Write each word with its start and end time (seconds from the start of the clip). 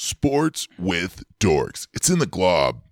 Sports 0.00 0.68
with 0.78 1.24
Dorks. 1.40 1.88
It's 1.92 2.08
in 2.08 2.20
the 2.20 2.26
glob. 2.26 2.82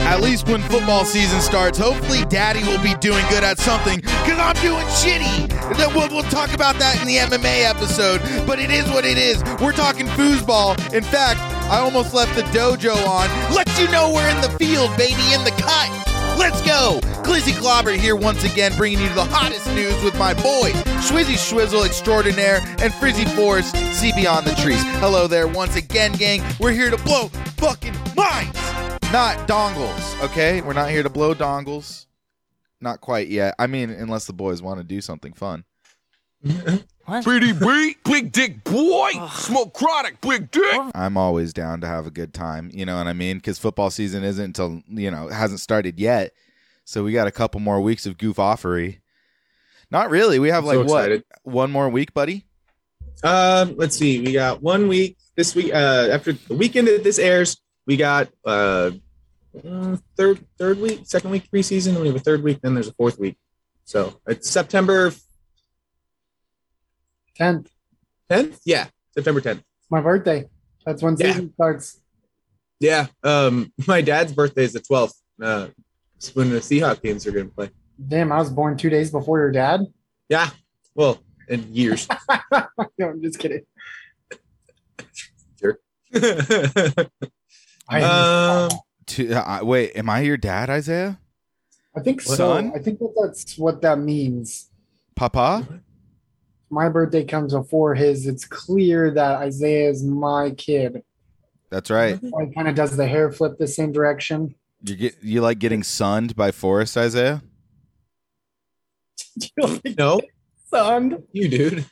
At 0.00 0.22
least 0.22 0.48
when 0.48 0.62
football 0.62 1.04
season 1.04 1.42
starts, 1.42 1.76
hopefully 1.76 2.24
Daddy 2.24 2.62
will 2.62 2.82
be 2.82 2.94
doing 2.94 3.22
good 3.28 3.44
at 3.44 3.58
something 3.58 3.96
because 3.96 4.38
I'm 4.38 4.54
doing 4.62 4.86
shitty. 4.86 5.50
Then 5.76 5.94
We'll, 5.94 6.08
we'll 6.08 6.30
talk 6.30 6.54
about 6.54 6.76
that 6.78 6.98
in 7.02 7.06
the 7.06 7.16
MMA 7.16 7.68
episode, 7.68 8.22
but 8.46 8.58
it 8.58 8.70
is 8.70 8.88
what 8.88 9.04
it 9.04 9.18
is. 9.18 9.44
We're 9.60 9.72
talking 9.72 10.06
foosball. 10.06 10.78
In 10.94 11.04
fact, 11.04 11.40
I 11.70 11.76
almost 11.76 12.14
left 12.14 12.34
the 12.34 12.44
dojo 12.44 12.96
on. 13.06 13.28
Let 13.54 13.68
you 13.78 13.90
know 13.90 14.10
we're 14.10 14.30
in 14.30 14.40
the 14.40 14.56
field, 14.58 14.96
baby, 14.96 15.34
in 15.34 15.44
the 15.44 15.52
cut. 15.58 16.07
Let's 16.38 16.62
go! 16.62 17.00
Glizzy 17.24 17.52
Globber 17.52 17.98
here 17.98 18.14
once 18.14 18.44
again, 18.44 18.72
bringing 18.76 19.00
you 19.00 19.08
the 19.08 19.24
hottest 19.24 19.66
news 19.74 20.00
with 20.04 20.16
my 20.16 20.34
boy, 20.34 20.70
Schwizzy 21.02 21.34
Schwizzle 21.34 21.84
Extraordinaire 21.84 22.60
and 22.78 22.94
Frizzy 22.94 23.24
Force, 23.24 23.72
see 23.92 24.12
beyond 24.12 24.46
the 24.46 24.54
trees. 24.54 24.82
Hello 25.00 25.26
there 25.26 25.48
once 25.48 25.74
again, 25.74 26.12
gang. 26.12 26.40
We're 26.60 26.70
here 26.70 26.90
to 26.90 26.96
blow 26.98 27.26
fucking 27.56 27.94
minds, 28.16 28.54
not 29.12 29.48
dongles, 29.48 30.22
okay? 30.26 30.60
We're 30.60 30.74
not 30.74 30.90
here 30.90 31.02
to 31.02 31.10
blow 31.10 31.34
dongles. 31.34 32.06
Not 32.80 33.00
quite 33.00 33.26
yet. 33.26 33.56
I 33.58 33.66
mean, 33.66 33.90
unless 33.90 34.26
the 34.26 34.32
boys 34.32 34.62
want 34.62 34.78
to 34.78 34.84
do 34.84 35.00
something 35.00 35.32
fun. 35.32 35.64
BDB, 37.08 37.96
big 38.04 38.32
dick 38.32 38.62
boy, 38.64 39.10
smoke 39.32 39.72
chronic, 39.72 40.20
big 40.20 40.50
dick. 40.50 40.80
I'm 40.94 41.16
always 41.16 41.54
down 41.54 41.80
to 41.80 41.86
have 41.86 42.06
a 42.06 42.10
good 42.10 42.34
time. 42.34 42.70
You 42.72 42.84
know 42.84 42.98
what 42.98 43.06
I 43.06 43.14
mean? 43.14 43.38
Because 43.38 43.58
football 43.58 43.88
season 43.90 44.22
isn't 44.24 44.44
until 44.44 44.82
you 44.88 45.10
know 45.10 45.28
it 45.28 45.32
hasn't 45.32 45.60
started 45.60 45.98
yet, 45.98 46.32
so 46.84 47.02
we 47.02 47.12
got 47.12 47.26
a 47.26 47.30
couple 47.32 47.60
more 47.60 47.80
weeks 47.80 48.04
of 48.04 48.18
goof 48.18 48.36
offery. 48.36 48.98
Not 49.90 50.10
really. 50.10 50.38
We 50.38 50.50
have 50.50 50.64
So 50.64 50.82
like 50.82 50.88
what 50.88 51.24
one 51.44 51.70
more 51.70 51.88
week, 51.88 52.12
buddy. 52.12 52.44
Um, 53.24 53.74
let's 53.76 53.96
see. 53.96 54.20
We 54.20 54.32
got 54.32 54.62
one 54.62 54.86
week 54.86 55.16
this 55.34 55.54
week. 55.54 55.72
Uh, 55.72 56.08
after 56.12 56.34
the 56.34 56.54
weekend 56.54 56.88
that 56.88 57.02
this 57.02 57.18
airs, 57.18 57.56
we 57.86 57.96
got 57.96 58.28
uh, 58.44 58.90
uh, 59.66 59.96
third 60.16 60.44
third 60.58 60.78
week, 60.78 61.00
second 61.04 61.30
week 61.30 61.50
preseason. 61.50 61.94
Then 61.94 62.02
we 62.02 62.08
have 62.08 62.16
a 62.16 62.20
third 62.20 62.42
week. 62.42 62.60
Then 62.60 62.74
there's 62.74 62.88
a 62.88 62.94
fourth 62.94 63.18
week. 63.18 63.38
So 63.84 64.20
it's 64.26 64.50
September 64.50 65.10
10th. 67.40 67.66
10th. 68.30 68.60
Yeah, 68.64 68.86
September 69.14 69.40
10th. 69.40 69.58
It's 69.58 69.90
my 69.90 70.00
birthday. 70.00 70.48
That's 70.84 71.02
when 71.02 71.16
Yeah. 71.18 71.32
season 71.32 71.52
starts. 71.54 72.00
Yeah. 72.80 73.06
Um, 73.22 73.72
my 73.86 74.00
dad's 74.00 74.32
birthday 74.32 74.64
is 74.64 74.72
the 74.72 74.80
12th. 74.80 75.14
Uh, 75.42 75.68
it's 76.16 76.34
when 76.34 76.50
the 76.50 76.58
Seahawks 76.58 77.02
games 77.02 77.26
are 77.26 77.32
going 77.32 77.48
to 77.48 77.54
play. 77.54 77.70
Damn, 78.08 78.30
I 78.32 78.38
was 78.38 78.50
born 78.50 78.76
two 78.76 78.90
days 78.90 79.10
before 79.10 79.38
your 79.38 79.50
dad. 79.52 79.80
Yeah. 80.28 80.50
Well, 80.94 81.18
in 81.48 81.72
years. 81.72 82.06
no, 82.52 83.08
I'm 83.08 83.22
just 83.22 83.38
kidding. 83.38 83.62
Jerk. 85.60 85.80
I, 87.88 88.02
um, 88.02 88.70
To, 89.06 89.32
uh, 89.32 89.64
wait, 89.64 89.96
am 89.96 90.10
I 90.10 90.20
your 90.20 90.36
dad, 90.36 90.70
Isaiah? 90.70 91.18
I 91.96 92.00
think 92.00 92.20
so. 92.20 92.34
son? 92.34 92.72
I 92.74 92.78
think 92.78 92.98
that 92.98 93.14
that's 93.20 93.56
what 93.58 93.80
that 93.82 93.98
means. 93.98 94.70
Papa? 95.16 95.66
My 96.70 96.88
birthday 96.88 97.24
comes 97.24 97.54
before 97.54 97.94
his. 97.94 98.26
It's 98.26 98.44
clear 98.44 99.10
that 99.12 99.36
Isaiah 99.36 99.88
is 99.88 100.04
my 100.04 100.50
kid. 100.50 101.02
That's 101.70 101.90
right. 101.90 102.18
He 102.20 102.54
kind 102.54 102.68
of 102.68 102.74
does 102.74 102.96
the 102.96 103.06
hair 103.06 103.30
flip 103.30 103.58
the 103.58 103.66
same 103.66 103.92
direction. 103.92 104.54
You 104.82 104.96
get 104.96 105.16
you 105.22 105.40
like 105.40 105.58
getting 105.58 105.82
sunned 105.82 106.36
by 106.36 106.52
Forrest, 106.52 106.96
Isaiah? 106.96 107.42
no, 109.98 110.20
Son. 110.70 111.22
you 111.32 111.48
dude. 111.48 111.86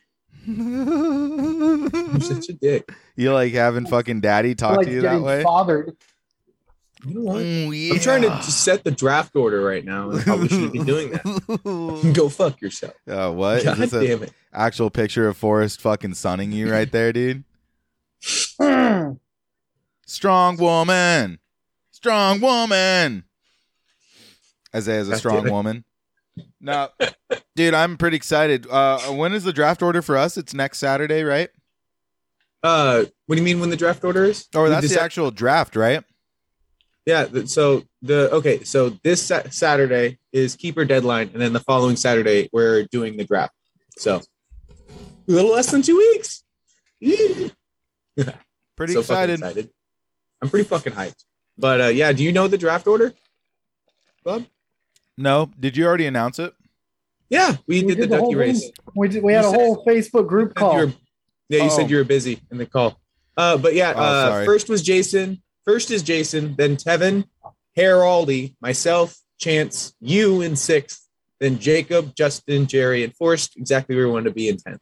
You're 0.46 2.20
such 2.20 2.48
a 2.50 2.52
dick. 2.52 2.92
you 3.16 3.32
like 3.32 3.52
having 3.52 3.86
fucking 3.86 4.20
daddy 4.20 4.54
talk 4.54 4.76
like 4.76 4.86
to 4.86 4.92
you 4.92 5.00
that 5.02 5.20
way? 5.20 5.42
fathered. 5.42 5.96
You 7.06 7.14
know 7.14 7.20
what? 7.32 7.42
Mm, 7.42 7.92
I'm 7.92 7.98
trying 8.00 8.22
to 8.22 8.42
set 8.42 8.82
the 8.82 8.90
draft 8.90 9.36
order 9.36 9.60
right 9.62 9.84
now. 9.84 10.10
and 10.10 10.20
How 10.22 10.36
we 10.36 10.48
should 10.48 10.72
be 10.72 10.82
doing 10.82 11.12
that. 11.12 12.12
Go 12.14 12.28
fuck 12.28 12.60
yourself. 12.60 12.94
Oh, 13.06 13.30
what? 13.32 13.62
God 13.62 13.78
damn 13.90 14.24
it. 14.24 14.32
actual 14.52 14.90
picture 14.90 15.28
of 15.28 15.36
Forrest 15.36 15.80
fucking 15.80 16.14
sunning 16.14 16.50
you 16.50 16.70
right 16.70 16.90
there, 16.90 17.12
dude? 17.12 17.44
Strong 20.06 20.56
woman. 20.56 21.38
Strong 21.92 22.40
woman. 22.40 23.24
Isaiah's 24.74 25.08
a 25.08 25.12
God 25.12 25.18
strong 25.18 25.50
woman. 25.50 25.84
No, 26.60 26.88
dude, 27.54 27.72
I'm 27.72 27.96
pretty 27.96 28.16
excited. 28.16 28.66
Uh, 28.68 28.98
when 29.12 29.32
is 29.32 29.44
the 29.44 29.52
draft 29.52 29.82
order 29.82 30.02
for 30.02 30.16
us? 30.16 30.36
It's 30.36 30.52
next 30.52 30.78
Saturday, 30.78 31.22
right? 31.22 31.48
Uh, 32.62 33.04
what 33.26 33.36
do 33.36 33.40
you 33.40 33.44
mean 33.44 33.60
when 33.60 33.70
the 33.70 33.76
draft 33.76 34.04
order 34.04 34.24
is? 34.24 34.48
Or 34.54 34.64
We 34.64 34.70
that's 34.70 34.92
the 34.92 35.00
actual 35.00 35.30
draft, 35.30 35.76
right? 35.76 36.02
Yeah. 37.06 37.26
So 37.46 37.84
the 38.02 38.30
okay. 38.32 38.64
So 38.64 38.90
this 39.02 39.22
Saturday 39.50 40.18
is 40.32 40.56
keeper 40.56 40.84
deadline, 40.84 41.30
and 41.32 41.40
then 41.40 41.52
the 41.52 41.60
following 41.60 41.96
Saturday 41.96 42.48
we're 42.52 42.84
doing 42.84 43.16
the 43.16 43.24
draft. 43.24 43.54
So 43.96 44.16
a 44.16 44.22
little 45.26 45.52
less 45.52 45.70
than 45.70 45.82
two 45.82 45.96
weeks. 45.96 46.42
Yee. 47.00 47.52
Pretty 48.76 48.92
So 48.94 49.00
excited. 49.00 49.34
excited. 49.38 49.70
I'm 50.42 50.50
pretty 50.50 50.68
fucking 50.68 50.92
hyped. 50.92 51.24
But 51.56 51.80
uh, 51.80 51.86
yeah, 51.86 52.12
do 52.12 52.22
you 52.22 52.30
know 52.32 52.46
the 52.46 52.58
draft 52.58 52.86
order, 52.86 53.14
Bob? 54.22 54.44
No, 55.16 55.50
did 55.58 55.76
you 55.78 55.86
already 55.86 56.04
announce 56.06 56.38
it? 56.38 56.52
Yeah, 57.30 57.56
we, 57.66 57.82
We 57.82 57.94
did, 57.94 57.96
the 57.96 58.00
did 58.02 58.10
the 58.10 58.16
whole 58.18 58.26
ducky 58.32 58.34
race. 58.36 58.60
thing. 58.60 58.72
We 58.94 59.08
did, 59.08 59.22
we 59.22 59.32
had 59.32 59.42
You 59.44 59.48
a 59.48 59.50
said- 59.52 59.60
whole 59.60 59.84
Facebook 59.86 60.26
group 60.28 60.50
said 60.50 60.60
you 60.62 60.66
call. 60.68 60.76
were- 60.76 60.92
yeah, 61.48 61.62
you 61.64 61.70
Oh. 61.70 61.76
said 61.76 61.88
you 61.90 61.96
were 61.96 62.04
busy 62.04 62.40
in 62.50 62.58
the 62.58 62.66
call. 62.66 63.00
Uh, 63.36 63.56
but 63.56 63.74
yeah, 63.74 63.94
Oh, 63.96 64.00
uh, 64.02 64.44
first 64.44 64.68
was 64.68 64.82
Jason. 64.82 65.42
First 65.66 65.90
is 65.90 66.02
Jason, 66.02 66.54
then 66.56 66.76
Tevin, 66.76 67.24
Haroldi, 67.76 68.54
myself, 68.60 69.16
Chance, 69.38 69.94
you 70.00 70.40
in 70.40 70.56
sixth, 70.56 71.06
then 71.40 71.58
Jacob, 71.58 72.14
Justin, 72.14 72.66
Jerry, 72.66 73.04
and 73.04 73.14
Forrest. 73.14 73.56
Exactly 73.56 73.96
where 73.96 74.06
we 74.06 74.12
wanted 74.12 74.30
to 74.30 74.34
be 74.34 74.48
in 74.48 74.56
tenth. 74.56 74.80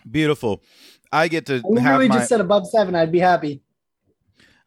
Beautiful. 0.10 0.62
I 1.12 1.28
get 1.28 1.46
to 1.46 1.62
we 1.68 1.76
literally 1.76 2.06
have 2.06 2.08
my 2.08 2.16
just 2.18 2.28
said 2.28 2.40
above 2.40 2.66
seven. 2.68 2.94
I'd 2.94 3.12
be 3.12 3.18
happy. 3.18 3.62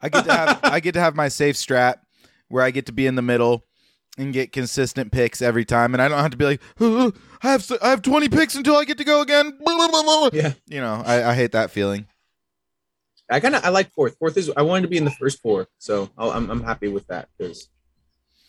I 0.02 0.10
get 0.10 0.26
to 0.26 0.34
have 0.34 0.60
I 0.64 0.80
get 0.80 0.94
to 0.94 1.00
have 1.00 1.16
my 1.16 1.28
safe 1.28 1.56
strat 1.56 1.96
where 2.50 2.64
I 2.64 2.72
get 2.72 2.88
to 2.88 2.92
be 2.92 3.08
in 3.08 3.16
the 3.16 3.22
middle 3.22 3.66
and 4.18 4.34
get 4.34 4.52
consistent 4.52 5.12
picks 5.12 5.42
every 5.42 5.64
time, 5.64 5.94
and 5.94 6.02
I 6.02 6.08
don't 6.08 6.20
have 6.20 6.32
to 6.32 6.38
be 6.38 6.46
like, 6.46 6.62
"Uh, 6.80 7.12
I 7.42 7.52
have 7.52 7.72
I 7.82 7.90
have 7.90 8.02
twenty 8.02 8.28
picks 8.28 8.56
until 8.56 8.76
I 8.76 8.84
get 8.84 8.98
to 8.98 9.04
go 9.04 9.22
again. 9.22 9.58
Blah, 9.64 9.76
blah, 9.76 9.88
blah, 9.88 10.04
blah. 10.04 10.30
Yeah, 10.34 10.54
You 10.68 10.82
know, 10.82 11.02
I, 11.06 11.32
I 11.32 11.36
hate 11.36 11.54
that 11.54 11.72
feeling. 11.72 12.08
I 13.32 13.40
kind 13.40 13.56
of 13.56 13.64
I 13.64 13.70
like 13.70 13.92
fourth. 13.94 14.18
Fourth 14.18 14.38
is 14.38 14.52
I 14.56 14.62
wanted 14.62 14.84
to 14.84 14.88
be 14.88 14.98
in 14.98 15.06
the 15.06 15.12
first 15.12 15.42
four, 15.42 15.68
so 15.78 16.10
I'll, 16.18 16.32
I'm 16.32 16.50
I'm 16.52 16.64
happy 16.64 16.90
with 16.90 17.08
that 17.08 17.30
because 17.38 17.70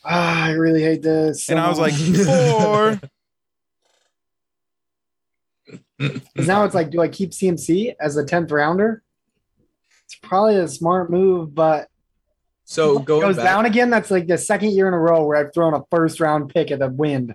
Ah, 0.04 0.46
I 0.46 0.50
really 0.52 0.82
hate 0.82 1.02
this. 1.02 1.48
And 1.48 1.58
I 1.58 1.68
was 1.68 1.78
like, 1.78 1.94
Because 1.96 2.26
four. 2.26 3.00
now 6.36 6.64
it's 6.64 6.74
like, 6.74 6.90
do 6.90 7.00
I 7.00 7.08
keep 7.08 7.30
CMC 7.30 7.94
as 8.00 8.16
a 8.16 8.24
tenth 8.24 8.50
rounder? 8.50 9.02
It's 10.04 10.16
probably 10.16 10.56
a 10.56 10.66
smart 10.66 11.10
move, 11.10 11.54
but 11.54 11.88
so 12.64 12.98
going 12.98 13.22
goes 13.22 13.36
back, 13.36 13.44
down 13.44 13.66
again. 13.66 13.90
That's 13.90 14.10
like 14.10 14.26
the 14.26 14.38
second 14.38 14.72
year 14.72 14.88
in 14.88 14.94
a 14.94 14.98
row 14.98 15.24
where 15.24 15.36
I've 15.36 15.54
thrown 15.54 15.74
a 15.74 15.84
first 15.90 16.20
round 16.20 16.52
pick 16.52 16.70
at 16.70 16.80
the 16.80 16.88
wind. 16.88 17.34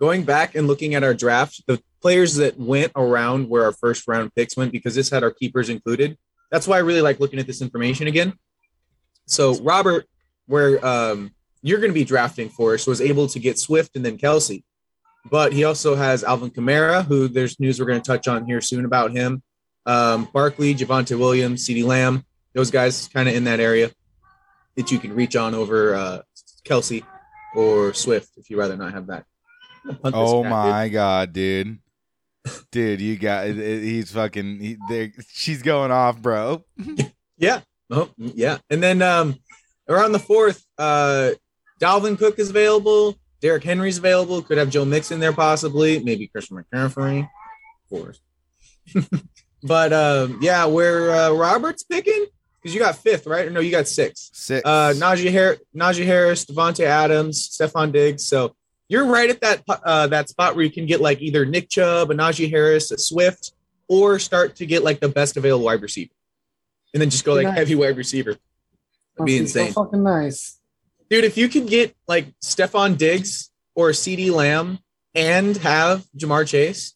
Going 0.00 0.24
back 0.24 0.54
and 0.54 0.66
looking 0.66 0.94
at 0.94 1.04
our 1.04 1.12
draft, 1.12 1.62
the 1.66 1.80
players 2.00 2.36
that 2.36 2.58
went 2.58 2.92
around 2.96 3.48
where 3.50 3.64
our 3.64 3.72
first 3.72 4.08
round 4.08 4.34
picks 4.34 4.56
went, 4.56 4.72
because 4.72 4.94
this 4.94 5.10
had 5.10 5.22
our 5.22 5.30
keepers 5.30 5.68
included. 5.68 6.16
That's 6.50 6.66
why 6.66 6.76
I 6.76 6.80
really 6.80 7.02
like 7.02 7.20
looking 7.20 7.38
at 7.38 7.46
this 7.46 7.60
information 7.60 8.06
again. 8.06 8.32
So 9.26 9.54
Robert, 9.60 10.06
where 10.46 10.84
um, 10.84 11.32
you're 11.62 11.80
going 11.80 11.90
to 11.90 11.94
be 11.94 12.04
drafting 12.04 12.48
for 12.48 12.74
us, 12.74 12.86
was 12.86 13.02
able 13.02 13.28
to 13.28 13.38
get 13.38 13.58
Swift 13.58 13.94
and 13.94 14.04
then 14.04 14.16
Kelsey, 14.16 14.64
but 15.30 15.52
he 15.52 15.64
also 15.64 15.94
has 15.94 16.24
Alvin 16.24 16.50
Kamara, 16.50 17.04
who 17.04 17.28
there's 17.28 17.60
news 17.60 17.78
we're 17.78 17.86
going 17.86 18.00
to 18.00 18.06
touch 18.06 18.26
on 18.26 18.46
here 18.46 18.62
soon 18.62 18.86
about 18.86 19.12
him. 19.12 19.42
Um, 19.86 20.28
Barkley, 20.32 20.74
Javonte 20.74 21.18
Williams, 21.18 21.66
CeeDee 21.66 21.84
Lamb, 21.84 22.24
those 22.54 22.70
guys 22.70 23.08
kind 23.08 23.28
of 23.28 23.34
in 23.34 23.44
that 23.44 23.60
area 23.60 23.90
that 24.76 24.90
you 24.90 24.98
can 24.98 25.14
reach 25.14 25.36
on 25.36 25.54
over 25.54 25.94
uh, 25.94 26.22
Kelsey 26.64 27.04
or 27.54 27.92
Swift 27.92 28.30
if 28.36 28.48
you 28.48 28.58
rather 28.58 28.76
not 28.76 28.94
have 28.94 29.06
that. 29.08 29.24
Oh 30.04 30.42
cat, 30.42 30.50
my 30.50 30.88
god, 30.88 31.32
dude. 31.32 31.78
Dude, 32.70 33.00
you 33.00 33.16
got 33.18 33.46
it- 33.48 33.58
it- 33.58 33.82
he's 33.82 34.10
fucking 34.12 34.60
he, 34.60 34.76
they 34.88 35.12
she's 35.28 35.62
going 35.62 35.90
off, 35.90 36.20
bro. 36.20 36.64
Yeah. 37.38 37.62
Oh, 37.90 38.10
yeah. 38.18 38.58
And 38.68 38.82
then 38.82 39.00
um, 39.00 39.36
around 39.88 40.12
the 40.12 40.18
fourth, 40.18 40.62
uh, 40.76 41.30
Dalvin 41.80 42.18
Cook 42.18 42.38
is 42.38 42.50
available. 42.50 43.16
Derrick 43.40 43.64
Henry's 43.64 43.96
available. 43.96 44.42
Could 44.42 44.58
have 44.58 44.68
Joe 44.68 44.84
Mixon 44.84 45.20
there 45.20 45.32
possibly. 45.32 46.00
Maybe 46.04 46.26
Christian 46.26 46.62
McCaffrey. 46.62 47.20
Of 47.22 47.88
course. 47.88 48.20
but 49.62 49.92
um, 49.94 50.38
yeah, 50.42 50.66
where 50.66 51.10
uh, 51.10 51.30
Robert's 51.32 51.82
picking 51.82 52.26
because 52.60 52.74
you 52.74 52.80
got 52.80 52.96
fifth, 52.98 53.26
right? 53.26 53.46
Or 53.46 53.50
no, 53.50 53.60
you 53.60 53.70
got 53.70 53.88
sixth. 53.88 54.30
Six. 54.34 54.60
Uh, 54.66 54.92
Najee, 54.96 55.32
Har- 55.32 55.56
Najee 55.74 56.04
Harris, 56.04 56.44
Davante 56.44 56.84
Adams, 56.84 57.48
Stefon 57.48 57.90
Diggs. 57.90 58.26
So 58.26 58.54
you're 58.90 59.06
right 59.06 59.30
at 59.30 59.40
that 59.40 59.62
uh, 59.68 60.06
that 60.08 60.28
spot 60.28 60.54
where 60.56 60.64
you 60.64 60.70
can 60.70 60.84
get 60.84 61.00
like 61.00 61.22
either 61.22 61.46
Nick 61.46 61.70
Chubb, 61.70 62.10
a 62.10 62.14
Najee 62.14 62.50
Harris, 62.50 62.90
a 62.90 62.98
Swift, 62.98 63.52
or 63.88 64.18
start 64.18 64.56
to 64.56 64.66
get 64.66 64.82
like 64.82 65.00
the 65.00 65.08
best 65.08 65.36
available 65.36 65.64
wide 65.64 65.80
receiver, 65.80 66.10
and 66.92 67.00
then 67.00 67.08
just 67.08 67.24
go 67.24 67.34
like 67.34 67.44
Nice. 67.46 67.56
heavy 67.56 67.74
wide 67.76 67.96
receiver. 67.96 68.36
That'd 69.16 69.26
be 69.26 69.40
Must 69.40 69.52
so 69.54 69.60
insane, 69.60 69.72
fucking 69.72 70.02
nice. 70.02 70.58
dude. 71.08 71.24
If 71.24 71.36
you 71.36 71.48
could 71.48 71.66
get 71.68 71.94
like 72.08 72.26
Stefon 72.40 72.98
Diggs 72.98 73.50
or 73.74 73.90
CeeDee 73.90 74.30
Lamb 74.32 74.80
and 75.14 75.56
have 75.58 76.04
Ja'Marr 76.16 76.46
Chase, 76.46 76.94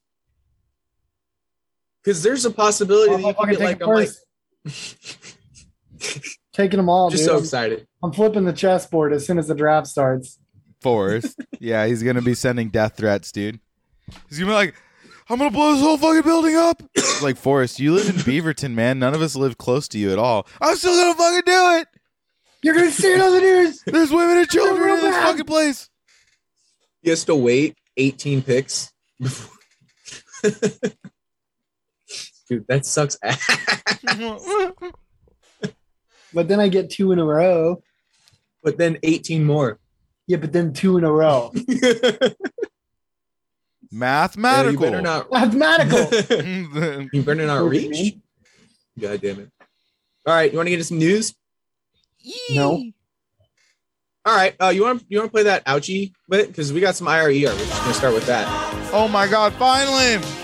because 2.03 2.23
there's 2.23 2.45
a 2.45 2.51
possibility 2.51 3.13
Oh, 3.13 3.17
that 3.19 3.27
you 3.29 3.35
can 3.35 3.51
get 3.51 3.61
like 3.61 3.81
a 3.81 3.91
it 3.91 4.11
Mike. 4.65 4.75
Taking 6.53 6.77
them 6.77 6.89
all, 6.89 7.11
just 7.11 7.23
dude. 7.25 7.31
so 7.31 7.39
excited. 7.39 7.87
I'm 8.03 8.13
flipping 8.13 8.45
the 8.45 8.53
chessboard 8.53 9.13
as 9.13 9.27
soon 9.27 9.39
as 9.39 9.49
the 9.49 9.55
draft 9.55 9.87
starts. 9.89 10.39
Forrest. 10.85 11.41
yeah, 11.61 11.87
he's 11.87 12.03
gonna 12.03 12.21
be 12.21 12.35
sending 12.35 12.69
death 12.69 12.99
threats, 12.99 13.33
dude. 13.33 13.59
He's 14.29 14.39
gonna 14.39 14.51
be 14.51 14.55
like, 14.55 14.75
I'm 15.31 15.39
gonna 15.39 15.51
blow 15.51 15.73
this 15.73 15.81
whole 15.83 15.97
fucking 15.97 16.23
building 16.23 16.57
up. 16.57 16.83
It's 16.95 17.23
like 17.27 17.39
Forrest, 17.39 17.81
you 17.81 17.95
live 17.95 18.07
in 18.11 18.17
Beaverton, 18.23 18.75
man. 18.75 18.99
None 18.99 19.15
of 19.15 19.23
us 19.23 19.35
live 19.35 19.57
close 19.57 19.89
to 19.89 19.99
you 19.99 20.13
at 20.13 20.19
all. 20.19 20.47
I'm 20.61 20.77
still 20.77 20.95
gonna 20.95 21.15
fucking 21.15 21.43
do 21.47 21.79
it. 21.81 21.89
You're 22.63 22.75
gonna 22.75 22.91
see 22.91 23.15
it 23.15 23.21
on 23.21 23.33
the 23.33 23.41
news. 23.41 23.83
There's 23.87 24.11
women 24.11 24.37
and 24.37 24.49
children 24.51 24.91
in 24.91 25.01
this 25.01 25.17
fucking 25.17 25.47
place. 25.47 25.89
He 27.03 27.09
has 27.11 27.25
to 27.25 27.35
wait 27.35 27.77
18 27.97 28.43
picks. 28.43 28.93
Dude, 32.49 32.67
that 32.69 32.85
sucks. 32.85 33.17
ass. 33.23 33.43
But 36.35 36.49
then 36.49 36.61
I 36.61 36.69
get 36.69 36.91
two 36.91 37.13
in 37.13 37.19
a 37.19 37.25
row. 37.25 37.83
but 38.63 38.77
then 38.77 38.99
18 39.03 39.45
more. 39.45 39.79
Yeah, 40.27 40.39
but 40.39 40.53
then 40.53 40.73
two 40.73 40.97
in 40.97 41.05
a 41.05 41.13
row. 41.13 41.51
Yeah, 41.55 41.93
Mathematical. 43.93 44.73
you 44.73 44.79
better 44.79 45.03
not. 45.03 45.31
Mathematical. 45.31 45.99
you 47.13 47.23
better 47.23 47.47
not 47.47 47.63
What 47.63 47.73
do 47.73 47.79
you 47.79 47.91
reach. 47.91 48.17
God 48.99 49.21
damn 49.21 49.41
it! 49.41 49.51
All 50.27 50.35
right, 50.35 50.51
you 50.51 50.57
want 50.57 50.67
to 50.67 50.71
get 50.71 50.77
into 50.77 50.85
some 50.85 50.99
news? 50.99 51.35
No. 52.51 52.83
All 54.27 54.35
right, 54.35 54.55
uh, 54.61 54.69
you 54.69 54.83
want 54.83 55.05
you 55.09 55.19
want 55.19 55.29
to 55.29 55.33
play 55.33 55.43
that 55.45 55.65
ouchie 55.67 56.13
bit 56.29 56.49
because 56.49 56.73
we 56.73 56.81
got 56.81 56.97
some 56.97 57.07
IRER. 57.07 57.29
We're 57.29 57.43
just 57.57 57.81
gonna 57.83 57.95
start 57.95 58.15
with 58.15 58.27
that. 58.27 58.47
Oh 58.93 59.07
my 59.09 59.29
god, 59.29 59.53
finally. 59.55 60.44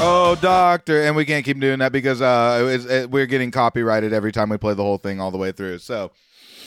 Oh, 0.00 0.36
doctor, 0.40 1.02
and 1.02 1.16
we 1.16 1.24
can't 1.24 1.44
keep 1.44 1.58
doing 1.58 1.80
that 1.80 1.90
because 1.90 2.22
uh, 2.22 2.68
it's, 2.70 2.84
it, 2.84 3.10
we're 3.10 3.26
getting 3.26 3.50
copyrighted 3.50 4.12
every 4.12 4.30
time 4.30 4.48
we 4.48 4.56
play 4.56 4.74
the 4.74 4.82
whole 4.82 4.98
thing 4.98 5.20
all 5.20 5.30
the 5.30 5.38
way 5.38 5.50
through. 5.50 5.78
So, 5.78 6.12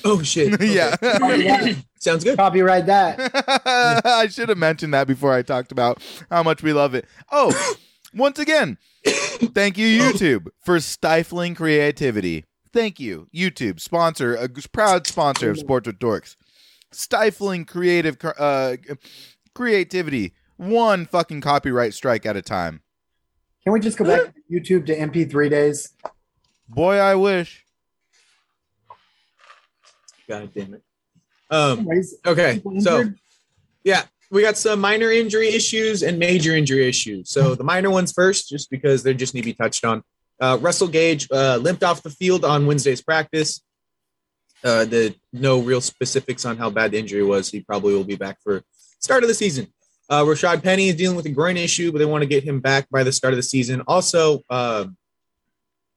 Oh 0.04 0.22
shit! 0.22 0.54
Okay. 0.62 0.74
yeah. 0.74 1.74
sounds 2.00 2.24
good. 2.24 2.38
Copyright 2.38 2.86
that. 2.88 4.02
I 4.06 4.28
should 4.28 4.50
have 4.50 4.58
mentioned 4.58 4.94
that 4.94 5.08
before 5.08 5.34
I 5.34 5.42
talked 5.44 5.72
about 5.72 6.02
how 6.30 6.44
much 6.44 6.64
we 6.64 6.74
love 6.74 6.94
it. 6.96 7.06
Oh, 7.32 7.76
once 8.14 8.40
again, 8.40 8.78
thank 9.06 9.78
you, 9.78 10.02
YouTube, 10.02 10.48
for 10.60 10.80
stifling 10.80 11.56
creativity. 11.56 12.46
Thank 12.74 13.00
you, 13.00 13.28
YouTube, 13.34 13.80
sponsor, 13.80 14.36
a 14.36 14.50
proud 14.50 15.06
sponsor 15.06 15.52
of 15.52 15.60
Sports 15.60 15.88
with 15.88 16.00
Dorks. 16.00 16.36
Stifling 16.92 17.66
creative 17.66 18.18
uh, 18.38 18.78
creativity, 19.54 20.34
one 20.58 21.06
fucking 21.06 21.42
copyright 21.42 21.94
strike 21.94 22.26
at 22.26 22.36
a 22.38 22.42
time. 22.42 22.82
Can 23.64 23.74
we 23.74 23.80
just 23.80 23.98
go 23.98 24.06
back 24.06 24.34
to 24.34 24.42
YouTube 24.52 24.86
to 24.88 24.98
MP3 24.98 25.50
days? 25.50 25.94
Boy, 26.68 26.98
I 26.98 27.16
wish. 27.16 27.66
God 30.28 30.54
damn 30.54 30.76
it. 30.76 30.84
Um. 31.50 31.88
Okay. 32.26 32.62
So 32.80 33.12
yeah, 33.84 34.04
we 34.32 34.42
got 34.42 34.58
some 34.58 34.80
minor 34.80 35.12
injury 35.12 35.50
issues 35.50 36.02
and 36.02 36.18
major 36.18 36.56
injury 36.56 36.88
issues. 36.88 37.30
So 37.30 37.54
the 37.54 37.66
minor 37.66 37.90
ones 37.90 38.14
first, 38.14 38.48
just 38.48 38.72
because 38.72 39.04
they 39.04 39.14
just 39.14 39.34
need 39.34 39.42
to 39.42 39.48
be 39.48 39.54
touched 39.54 39.84
on. 39.84 40.04
Uh, 40.40 40.58
Russell 40.62 40.88
Gage 40.88 41.28
uh, 41.32 41.58
limped 41.58 41.84
off 41.84 42.02
the 42.02 42.10
field 42.10 42.46
on 42.46 42.66
Wednesday's 42.66 43.02
practice. 43.02 43.62
Uh, 44.64 44.86
the 44.86 45.14
no 45.34 45.60
real 45.60 45.82
specifics 45.82 46.46
on 46.46 46.56
how 46.56 46.70
bad 46.70 46.92
the 46.92 46.98
injury 46.98 47.24
was. 47.24 47.50
He 47.50 47.60
probably 47.60 47.94
will 47.94 48.06
be 48.06 48.16
back 48.16 48.38
for 48.42 48.64
start 49.00 49.24
of 49.24 49.28
the 49.28 49.36
season. 49.36 49.68
Uh, 50.10 50.24
Rashaad 50.24 50.62
Penny 50.62 50.90
is 50.90 50.96
dealing 50.96 51.16
with 51.16 51.26
a 51.26 51.30
groin 51.30 51.56
issue, 51.56 51.92
but 51.92 52.00
they 52.00 52.06
want 52.06 52.22
to 52.22 52.28
get 52.28 52.44
him 52.44 52.60
back 52.60 52.90
by 52.90 53.04
the 53.04 53.14
start 53.14 53.34
of 53.34 53.38
the 53.38 53.44
season. 53.44 53.82
Also, 53.88 54.44
uh, 54.50 54.86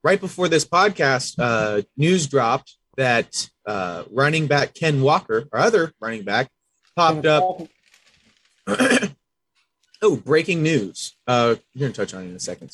right 0.04 0.20
before 0.20 0.48
this 0.48 0.64
podcast, 0.64 1.34
uh, 1.38 1.82
news 1.96 2.28
dropped 2.28 2.76
that 2.96 3.50
uh, 3.66 4.04
running 4.12 4.46
back 4.46 4.72
Ken 4.72 5.02
Walker, 5.02 5.48
our 5.52 5.58
other 5.58 5.92
running 6.00 6.22
back, 6.22 6.48
popped 6.94 7.26
up. 7.26 7.62
oh, 10.00 10.16
breaking 10.24 10.62
news. 10.62 11.16
Uh, 11.26 11.56
you're 11.72 11.88
gonna 11.88 11.92
touch 11.92 12.14
on 12.14 12.22
it 12.22 12.28
in 12.28 12.36
a 12.36 12.40
second. 12.40 12.68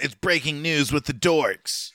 It's 0.00 0.14
breaking 0.14 0.62
news 0.62 0.92
with 0.92 1.06
the 1.06 1.14
dorks. 1.14 1.90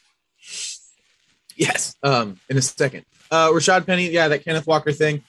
Yes, 1.55 1.95
um, 2.03 2.41
in 2.49 2.57
a 2.57 2.61
second. 2.61 3.05
Rashaad 3.31 3.85
Penny, 3.85 4.09
yeah, 4.09 4.27
that 4.27 4.43
Kenneth 4.43 4.67
Walker 4.67 4.91
thing. 4.91 5.23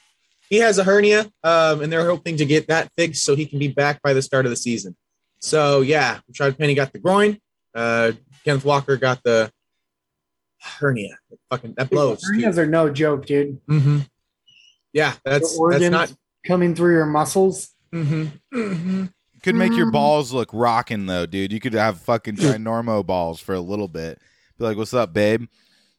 He 0.51 0.57
has 0.59 0.79
a 0.79 0.85
hernia, 0.85 1.31
um, 1.43 1.81
and 1.83 1.93
they're 1.93 2.07
hoping 2.09 2.37
to 2.37 2.45
get 2.45 2.69
that 2.69 2.91
fixed 2.97 3.25
so 3.25 3.35
he 3.35 3.47
can 3.47 3.59
be 3.59 3.69
back 3.69 4.01
by 4.03 4.13
the 4.13 4.23
start 4.23 4.45
of 4.47 4.51
the 4.51 4.57
season. 4.57 4.95
So 5.41 5.81
yeah, 5.81 6.21
Rashaad 6.31 6.59
Penny 6.59 6.75
got 6.75 6.93
the 6.93 6.99
groin. 6.99 7.39
Uh, 7.75 8.13
Kenneth 8.45 8.65
Walker 8.65 8.97
got 8.97 9.23
the 9.23 9.51
hernia. 10.61 11.19
Fucking 11.51 11.75
that 11.77 11.91
blows. 11.91 12.23
Hernias 12.25 12.57
are 12.59 12.67
no 12.67 12.91
joke, 12.91 13.27
dude. 13.27 13.61
Mm-hmm. 13.67 13.99
Yeah, 14.93 15.15
that's 15.25 15.59
that's 15.71 15.91
not. 15.91 16.13
Coming 16.47 16.75
through 16.75 16.93
your 16.93 17.07
muscles. 17.07 17.71
Mm-hmm. 17.93 18.25
Mm-hmm. 18.59 19.05
Could 19.43 19.55
make 19.55 19.73
your 19.73 19.87
Mm. 19.87 19.93
balls 19.93 20.31
look 20.33 20.51
rocking 20.53 21.07
though, 21.07 21.25
dude. 21.27 21.53
You 21.53 21.61
could 21.61 21.73
have 21.73 22.01
fucking 22.03 22.37
ginormo 22.37 23.05
balls 23.05 23.41
for 23.41 23.55
a 23.55 23.61
little 23.61 23.89
bit. 23.89 24.19
Be 24.59 24.65
like, 24.65 24.77
"What's 24.77 24.93
up, 24.95 25.13
babe? 25.15 25.47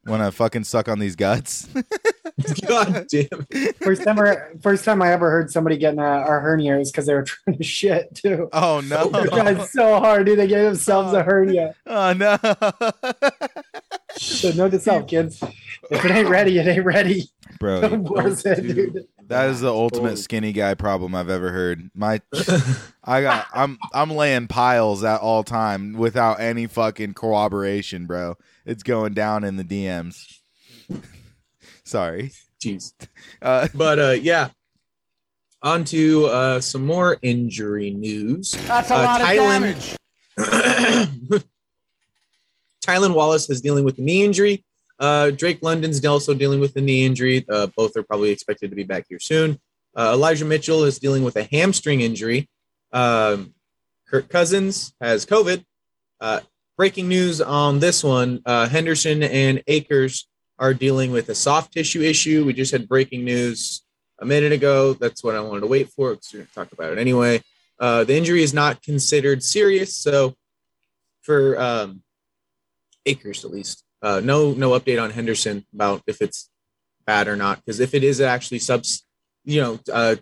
Want 0.06 0.22
to 0.22 0.32
fucking 0.32 0.66
suck 0.66 0.88
on 0.88 1.00
these 1.00 1.16
guts?" 1.16 1.68
God 2.68 3.06
damn. 3.10 3.48
it. 3.50 3.78
First 3.78 4.04
time, 4.04 4.20
I, 4.20 4.36
first 4.62 4.84
time 4.84 5.02
I 5.02 5.14
ever 5.14 5.32
heard 5.32 5.50
somebody 5.52 5.78
getting 5.78 6.00
uh, 6.00 6.26
a, 6.28 6.38
a 6.38 6.40
hernia 6.40 6.78
is 6.80 6.92
because 6.92 7.06
they 7.06 7.14
were 7.14 7.24
trying 7.24 7.58
to 7.58 7.64
shit 7.64 8.14
too. 8.16 8.50
oh 8.52 8.82
no! 8.82 9.08
They 9.08 9.28
tried 9.28 9.62
so 9.68 10.00
hard, 10.00 10.26
dude. 10.26 10.40
They 10.40 10.48
gave 10.48 10.66
themselves 10.66 11.14
a 11.14 11.20
oh. 11.20 11.24
hernia. 11.24 11.76
oh 11.86 12.14
no! 12.14 12.38
So 14.18 14.52
note 14.52 14.72
to 14.72 14.80
self, 14.80 15.08
kids. 15.08 15.42
If 15.92 16.04
it 16.04 16.12
ain't 16.12 16.30
ready, 16.30 16.58
it 16.58 16.68
ain't 16.68 16.86
ready. 16.86 17.30
Bro, 17.60 17.82
Don't 17.82 18.08
force 18.08 18.46
it, 18.46 18.62
dude. 18.62 19.08
that 19.28 19.50
is 19.50 19.62
the 19.62 19.72
ultimate 19.72 20.14
Oh. 20.14 20.16
skinny 20.16 20.52
guy 20.52 20.74
problem 20.74 21.16
I've 21.16 21.30
ever 21.30 21.52
heard. 21.52 21.90
My, 21.94 22.22
I 23.04 23.22
got, 23.22 23.48
I'm, 23.54 23.78
I'm 23.94 24.12
laying 24.12 24.48
piles 24.48 25.04
at 25.04 25.22
all 25.22 25.44
time 25.44 25.94
without 25.94 26.40
any 26.40 26.68
fucking 26.68 27.14
corroboration, 27.14 28.06
bro. 28.06 28.36
It's 28.66 28.84
going 28.84 29.14
down 29.14 29.44
in 29.44 29.58
the 29.58 29.64
DMs. 29.64 30.40
Sorry. 31.86 32.32
Jeez. 32.62 32.94
Uh, 33.42 33.68
But 33.74 34.00
uh, 34.00 34.12
yeah. 34.12 34.50
On 35.62 35.84
to 35.86 36.26
uh, 36.28 36.60
some 36.62 36.86
more 36.86 37.18
injury 37.22 37.90
news. 37.92 38.52
That's 38.68 38.92
a 38.92 38.96
Uh, 38.96 39.04
lot 39.04 39.22
of 39.22 39.28
damage. 39.28 39.96
Tylan 42.86 43.16
Wallace 43.16 43.50
is 43.50 43.62
dealing 43.62 43.84
with 43.84 43.98
a 43.98 44.02
knee 44.02 44.24
injury. 44.24 44.64
Uh, 45.00 45.32
Drake 45.32 45.60
London's 45.62 46.04
also 46.06 46.34
dealing 46.34 46.60
with 46.60 46.76
a 46.76 46.82
knee 46.82 47.06
injury. 47.06 47.46
Uh, 47.50 47.68
both 47.76 47.98
are 47.98 48.04
probably 48.04 48.30
expected 48.30 48.70
to 48.70 48.76
be 48.76 48.84
back 48.84 49.06
here 49.10 49.20
soon. 49.20 49.60
Uh, 49.96 50.12
Elijah 50.14 50.46
Mitchell 50.46 50.84
is 50.84 51.00
dealing 51.00 51.24
with 51.24 51.36
a 51.36 51.44
hamstring 51.44 52.02
injury. 52.02 52.48
Um, 52.94 53.54
Kirk 54.08 54.30
Cousins 54.30 54.94
has 55.02 55.26
COVID. 55.26 55.66
Uh, 56.22 56.42
breaking 56.78 57.08
news 57.10 57.42
on 57.42 57.80
this 57.80 58.04
one 58.04 58.42
uh, 58.46 58.68
Henderson 58.68 59.24
and 59.24 59.64
Akers 59.68 60.28
are 60.58 60.74
dealing 60.74 61.12
with 61.12 61.30
a 61.30 61.36
soft 61.36 61.74
tissue 61.74 62.02
issue. 62.02 62.46
We 62.46 62.54
just 62.54 62.72
had 62.72 62.88
breaking 62.88 63.26
news 63.26 63.84
a 64.20 64.26
minute 64.26 64.52
ago. 64.52 64.94
That's 64.94 65.24
what 65.24 65.36
I 65.36 65.42
wanted 65.42 65.62
to 65.62 65.68
wait 65.68 65.90
for 65.90 66.12
because 66.12 66.32
we're 66.34 66.40
going 66.40 66.48
to 66.48 66.54
talk 66.54 66.72
about 66.72 66.94
it 66.94 66.98
anyway. 66.98 67.42
Uh, 67.80 68.04
the 68.04 68.16
injury 68.16 68.42
is 68.42 68.54
not 68.54 68.82
considered 68.82 69.44
serious. 69.44 69.96
So, 69.96 70.36
for 71.22 71.60
um, 71.60 72.04
Akers 73.06 73.44
at 73.46 73.52
least. 73.52 73.84
Uh, 74.02 74.22
no, 74.24 74.54
no 74.54 74.72
update 74.72 75.02
on 75.02 75.10
Henderson 75.10 75.66
about 75.74 76.04
if 76.08 76.22
it's 76.22 76.50
bad 77.06 77.28
or 77.28 77.36
not. 77.36 77.58
Because 77.58 77.80
if 77.80 77.94
it 77.94 78.04
is 78.04 78.22
actually 78.22 78.60
subs, 78.60 79.06
you 79.44 79.62
know, 79.62 79.80
uh, 79.92 80.16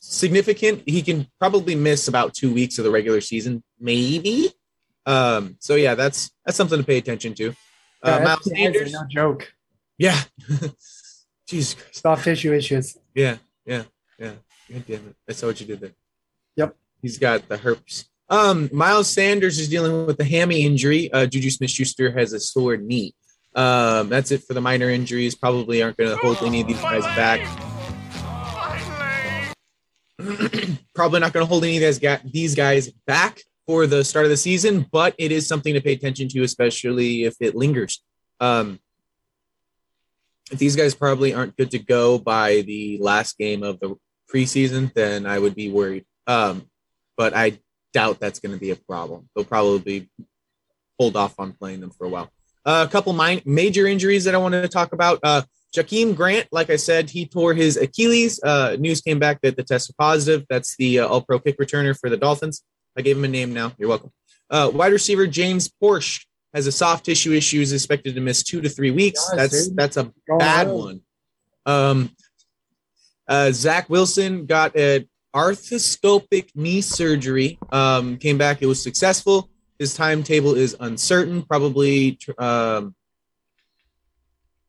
significant, 0.00 0.82
he 0.86 1.02
can 1.02 1.26
probably 1.38 1.74
miss 1.74 2.08
about 2.08 2.34
two 2.34 2.52
weeks 2.52 2.78
of 2.78 2.84
the 2.84 2.90
regular 2.90 3.20
season, 3.20 3.62
maybe. 3.78 4.52
Um, 5.06 5.56
so 5.60 5.74
yeah, 5.74 5.94
that's 5.94 6.30
that's 6.44 6.56
something 6.56 6.78
to 6.78 6.84
pay 6.84 6.98
attention 6.98 7.34
to. 7.34 7.50
Uh, 8.02 8.18
Yeah, 8.18 8.24
Miles 8.24 8.44
Sanders, 8.44 8.92
no 8.92 9.04
joke. 9.08 9.52
Yeah, 10.00 10.18
Jesus 11.46 11.74
Christ, 11.74 12.02
Soft 12.02 12.24
tissue 12.24 12.54
issues. 12.54 12.96
yeah, 13.14 13.36
yeah, 13.66 13.82
yeah. 14.18 14.32
God 14.72 14.84
damn 14.86 15.06
it, 15.08 15.14
I 15.28 15.32
saw 15.32 15.48
what 15.48 15.60
you 15.60 15.66
did 15.66 15.80
there. 15.80 15.92
Yep. 16.56 16.74
He's 17.02 17.18
got 17.18 17.46
the 17.48 17.58
herpes. 17.58 18.06
Um, 18.30 18.70
Miles 18.72 19.10
Sanders 19.10 19.58
is 19.58 19.68
dealing 19.68 20.06
with 20.06 20.18
a 20.20 20.24
hammy 20.24 20.64
injury. 20.64 21.12
Uh, 21.12 21.26
Juju 21.26 21.50
Smith 21.50 21.70
Schuster 21.70 22.10
has 22.12 22.32
a 22.32 22.40
sore 22.40 22.78
knee. 22.78 23.14
Um, 23.54 24.08
that's 24.08 24.30
it 24.30 24.44
for 24.44 24.54
the 24.54 24.60
minor 24.60 24.88
injuries. 24.88 25.34
Probably 25.34 25.82
aren't 25.82 25.98
going 25.98 26.10
to 26.10 26.16
hold 26.16 26.38
any 26.42 26.62
of 26.62 26.66
these 26.66 26.80
guys 26.80 27.02
back. 27.16 27.40
Probably 30.94 31.20
not 31.20 31.32
going 31.34 31.44
to 31.44 31.48
hold 31.48 31.64
any 31.64 31.84
of 31.84 32.00
these 32.32 32.54
guys, 32.54 32.90
back 33.06 33.42
for 33.66 33.86
the 33.86 34.02
start 34.04 34.24
of 34.24 34.30
the 34.30 34.36
season, 34.36 34.86
but 34.90 35.14
it 35.18 35.30
is 35.30 35.46
something 35.46 35.74
to 35.74 35.80
pay 35.80 35.92
attention 35.92 36.28
to, 36.28 36.42
especially 36.42 37.24
if 37.24 37.34
it 37.40 37.54
lingers. 37.54 38.02
Um, 38.38 38.78
these 40.50 40.76
guys 40.76 40.94
probably 40.94 41.34
aren't 41.34 41.56
good 41.56 41.70
to 41.72 41.78
go 41.78 42.18
by 42.18 42.62
the 42.62 42.98
last 43.00 43.38
game 43.38 43.62
of 43.62 43.80
the 43.80 43.96
preseason, 44.32 44.92
then 44.94 45.26
I 45.26 45.38
would 45.38 45.54
be 45.54 45.70
worried. 45.70 46.04
Um, 46.26 46.66
but 47.16 47.34
I 47.34 47.58
doubt 47.92 48.20
that's 48.20 48.40
going 48.40 48.54
to 48.54 48.60
be 48.60 48.70
a 48.70 48.76
problem. 48.76 49.28
They'll 49.34 49.44
probably 49.44 50.08
hold 50.98 51.16
off 51.16 51.38
on 51.38 51.52
playing 51.52 51.80
them 51.80 51.90
for 51.90 52.06
a 52.06 52.08
while. 52.08 52.30
Uh, 52.64 52.84
a 52.86 52.90
couple 52.90 53.12
min- 53.12 53.42
major 53.44 53.86
injuries 53.86 54.24
that 54.24 54.34
I 54.34 54.38
wanted 54.38 54.62
to 54.62 54.68
talk 54.68 54.92
about. 54.92 55.18
Uh, 55.22 55.42
Jakeem 55.74 56.16
Grant, 56.16 56.48
like 56.50 56.68
I 56.68 56.76
said, 56.76 57.10
he 57.10 57.26
tore 57.26 57.54
his 57.54 57.76
Achilles. 57.76 58.40
Uh, 58.42 58.76
news 58.78 59.00
came 59.00 59.18
back 59.18 59.40
that 59.42 59.56
the 59.56 59.62
test 59.62 59.88
was 59.88 59.94
positive. 59.96 60.44
That's 60.50 60.76
the 60.76 61.00
uh, 61.00 61.08
All 61.08 61.22
Pro 61.22 61.38
kick 61.38 61.58
returner 61.58 61.98
for 61.98 62.10
the 62.10 62.16
Dolphins. 62.16 62.62
I 62.98 63.02
gave 63.02 63.16
him 63.16 63.24
a 63.24 63.28
name 63.28 63.54
now. 63.54 63.72
You're 63.78 63.88
welcome. 63.88 64.12
Uh, 64.50 64.70
wide 64.74 64.92
receiver 64.92 65.26
James 65.26 65.70
Proche 65.82 66.24
has 66.54 66.66
a 66.66 66.72
soft 66.72 67.04
tissue 67.04 67.32
issue. 67.32 67.60
Is 67.60 67.72
expected 67.72 68.14
to 68.14 68.20
miss 68.20 68.42
two 68.42 68.60
to 68.60 68.68
three 68.68 68.90
weeks. 68.90 69.24
That's 69.34 69.68
dude. 69.68 69.76
that's 69.76 69.96
a 69.96 70.12
Go 70.28 70.38
bad 70.38 70.66
ahead. 70.66 70.76
one. 70.78 71.00
Um, 71.66 72.10
uh, 73.28 73.52
Zach 73.52 73.88
Wilson 73.88 74.46
got 74.46 74.74
an 74.76 75.08
arthroscopic 75.34 76.50
knee 76.56 76.80
surgery. 76.80 77.58
Um, 77.70 78.16
came 78.16 78.38
back. 78.38 78.62
It 78.62 78.66
was 78.66 78.82
successful. 78.82 79.48
His 79.78 79.94
timetable 79.94 80.54
is 80.56 80.76
uncertain. 80.80 81.42
Probably, 81.42 82.18
um, 82.38 82.94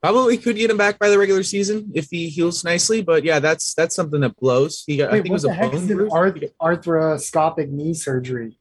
probably 0.02 0.38
could 0.38 0.56
get 0.56 0.70
him 0.70 0.78
back 0.78 1.00
by 1.00 1.10
the 1.10 1.18
regular 1.18 1.44
season 1.44 1.92
if 1.96 2.08
he 2.10 2.30
heals 2.30 2.64
nicely. 2.64 3.02
But 3.02 3.24
yeah, 3.24 3.40
that's 3.40 3.74
that's 3.74 3.96
something 3.96 4.22
that 4.22 4.38
blows. 4.38 4.84
He 4.86 4.98
got. 4.98 5.10
I 5.10 5.14
Wait, 5.14 5.24
think 5.24 5.32
it 5.32 5.34
was 5.34 5.46
a 5.46 5.50
bone 5.50 5.74
is 5.74 5.90
an 5.90 5.98
bruise. 5.98 6.12
arth- 6.14 6.44
arthroscopic 6.62 7.70
knee 7.70 7.94
surgery? 7.94 8.58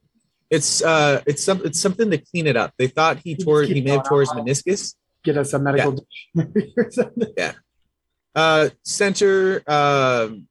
It's 0.51 0.83
uh, 0.83 1.21
it's 1.25 1.43
some 1.43 1.61
it's 1.65 1.79
something 1.79 2.11
to 2.11 2.17
clean 2.17 2.45
it 2.45 2.57
up. 2.57 2.73
They 2.77 2.87
thought 2.87 3.19
he 3.23 3.35
tore 3.35 3.63
he 3.63 3.81
may 3.81 3.91
have 3.91 4.07
tore 4.07 4.19
his 4.19 4.29
meniscus. 4.31 4.95
Get 5.23 5.37
us 5.37 5.53
a 5.53 5.59
medical 5.59 5.93
dictionary 6.35 6.73
or 6.77 6.91
something. 6.91 7.33
Uh, 8.35 8.69
center. 8.83 9.63
Um, 9.65 10.47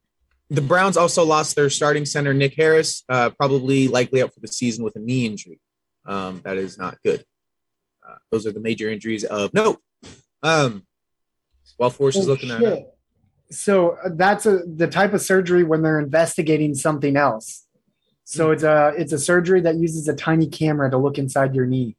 the 0.49 0.63
Browns 0.63 0.97
also 0.97 1.25
lost 1.25 1.55
their 1.55 1.71
starting 1.71 2.05
center 2.05 2.35
Nick 2.35 2.55
Harris, 2.55 3.05
uh, 3.09 3.31
probably 3.31 3.87
likely 3.89 4.21
out 4.23 4.35
for 4.35 4.41
the 4.41 4.49
season 4.49 4.83
with 4.83 4.97
a 4.97 4.99
knee 4.99 5.25
injury. 5.27 5.61
Um, 6.07 6.41
that 6.45 6.57
is 6.57 6.77
not 6.77 6.99
good. 7.05 7.25
Uh, 8.07 8.17
those 8.33 8.47
are 8.47 8.53
the 8.53 8.61
major 8.61 8.91
injuries 8.91 9.23
of 9.25 9.55
no. 9.55 9.79
Um, 10.43 10.87
while 11.77 11.91
Force 11.91 12.17
is 12.17 12.27
Oh, 12.27 12.31
looking 12.31 12.51
at 12.51 12.63
it. 12.63 12.87
So 13.51 13.99
uh, 14.05 14.11
that's 14.15 14.47
a 14.47 14.61
the 14.67 14.87
type 14.87 15.13
of 15.13 15.21
surgery 15.21 15.63
when 15.63 15.83
they're 15.83 16.01
investigating 16.01 16.75
something 16.75 17.17
else. 17.17 17.67
So 18.31 18.53
it's 18.53 18.63
a 18.63 18.93
it's 18.97 19.13
a 19.13 19.19
surgery 19.19 19.61
that 19.63 19.75
uses 19.75 20.07
a 20.07 20.15
tiny 20.15 20.47
camera 20.47 20.89
to 20.89 20.97
look 20.97 21.19
inside 21.19 21.53
your 21.53 21.67
knee. 21.67 21.97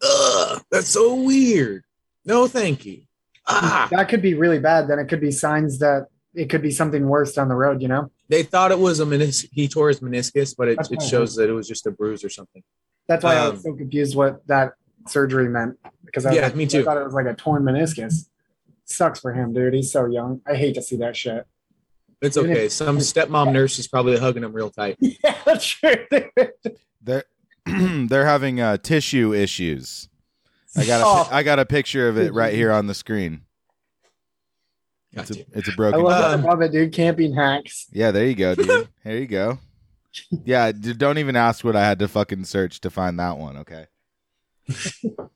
Ugh, 0.00 0.62
that's 0.70 0.86
so 0.86 1.16
weird. 1.16 1.82
No, 2.24 2.46
thank 2.46 2.86
you. 2.86 3.02
Ah, 3.48 3.88
That 3.90 4.08
could 4.08 4.22
be 4.22 4.34
really 4.34 4.60
bad. 4.60 4.86
Then 4.86 5.00
it 5.00 5.08
could 5.08 5.20
be 5.20 5.32
signs 5.32 5.80
that 5.80 6.06
it 6.34 6.50
could 6.50 6.62
be 6.62 6.70
something 6.70 7.08
worse 7.08 7.32
down 7.32 7.48
the 7.48 7.56
road. 7.56 7.82
You 7.82 7.88
know. 7.88 8.12
they 8.28 8.44
thought 8.44 8.70
it 8.70 8.78
was 8.78 9.00
a 9.00 9.04
menis- 9.04 9.48
he 9.50 9.66
tore 9.66 9.88
his 9.88 9.98
meniscus, 9.98 10.54
but 10.56 10.68
it, 10.68 10.78
it 10.92 11.02
shows 11.02 11.34
that 11.34 11.48
it 11.50 11.52
was 11.52 11.66
just 11.66 11.84
a 11.88 11.90
bruise 11.90 12.22
or 12.22 12.28
something. 12.30 12.62
That's 13.08 13.24
why 13.24 13.34
I 13.34 13.46
Um, 13.46 13.54
was 13.54 13.62
so 13.64 13.72
confused 13.74 14.14
what 14.14 14.46
that 14.46 14.74
surgery 15.08 15.48
meant 15.48 15.78
because 16.04 16.26
I 16.26 16.32
Yeah, 16.34 16.42
like, 16.42 16.54
me 16.54 16.66
too. 16.66 16.82
I 16.82 16.84
thought 16.84 16.96
it 16.98 17.04
was 17.04 17.14
like 17.14 17.26
a 17.26 17.34
torn 17.34 17.64
meniscus. 17.64 18.28
Sucks 18.84 19.18
for 19.18 19.32
him, 19.32 19.52
dude. 19.52 19.74
He's 19.74 19.90
so 19.90 20.06
young. 20.06 20.42
I 20.46 20.54
hate 20.54 20.74
to 20.76 20.82
see 20.82 20.96
that 20.98 21.16
shit. 21.16 21.44
It's 22.22 22.36
Even 22.36 22.50
if- 22.50 22.56
okay. 22.56 22.68
Some 22.68 22.98
stepmom 22.98 23.52
nurse 23.52 23.78
is 23.78 23.88
probably 23.88 24.16
hugging 24.18 24.42
him 24.44 24.52
real 24.52 24.70
tight. 24.70 24.96
Yeah, 25.00 25.34
that's 25.44 25.66
true. 25.66 25.94
They're 27.02 27.24
they're 27.66 28.26
having 28.26 28.60
uh, 28.60 28.76
tissue 28.78 29.34
issues. 29.34 30.08
I 30.76 30.84
got 30.86 31.00
a, 31.00 31.04
Oh. 31.06 31.28
I 31.34 31.42
got 31.42 31.58
a 31.58 31.64
picture 31.66 32.08
of 32.08 32.16
it 32.18 32.32
right 32.34 32.54
here 32.54 32.70
on 32.72 32.86
the 32.86 32.94
screen. 32.94 33.42
It's 35.12 35.30
Gotcha. 35.30 35.42
a, 35.54 35.58
it's 35.58 35.68
a, 35.68 35.72
broken. 35.72 36.02
love, 36.02 36.40
it. 36.40 36.44
I 36.44 36.48
love 36.48 36.60
it, 36.62 36.72
dude. 36.72 36.92
Camping 36.92 37.34
hacks. 37.34 37.86
yeah, 37.92 38.10
there 38.10 38.26
you 38.26 38.34
go, 38.34 38.54
dude. 38.54 38.88
There 39.04 39.16
you 39.18 39.26
go. 39.26 39.58
Yeah, 40.44 40.72
d- 40.72 40.92
don't 40.94 41.18
even 41.18 41.36
ask 41.36 41.64
what 41.64 41.76
I 41.76 41.86
had 41.86 41.98
to 42.00 42.08
fucking 42.08 42.44
search 42.44 42.80
to 42.82 42.90
find 42.90 43.18
that 43.18 43.38
one. 43.38 43.56
Okay. 43.58 43.86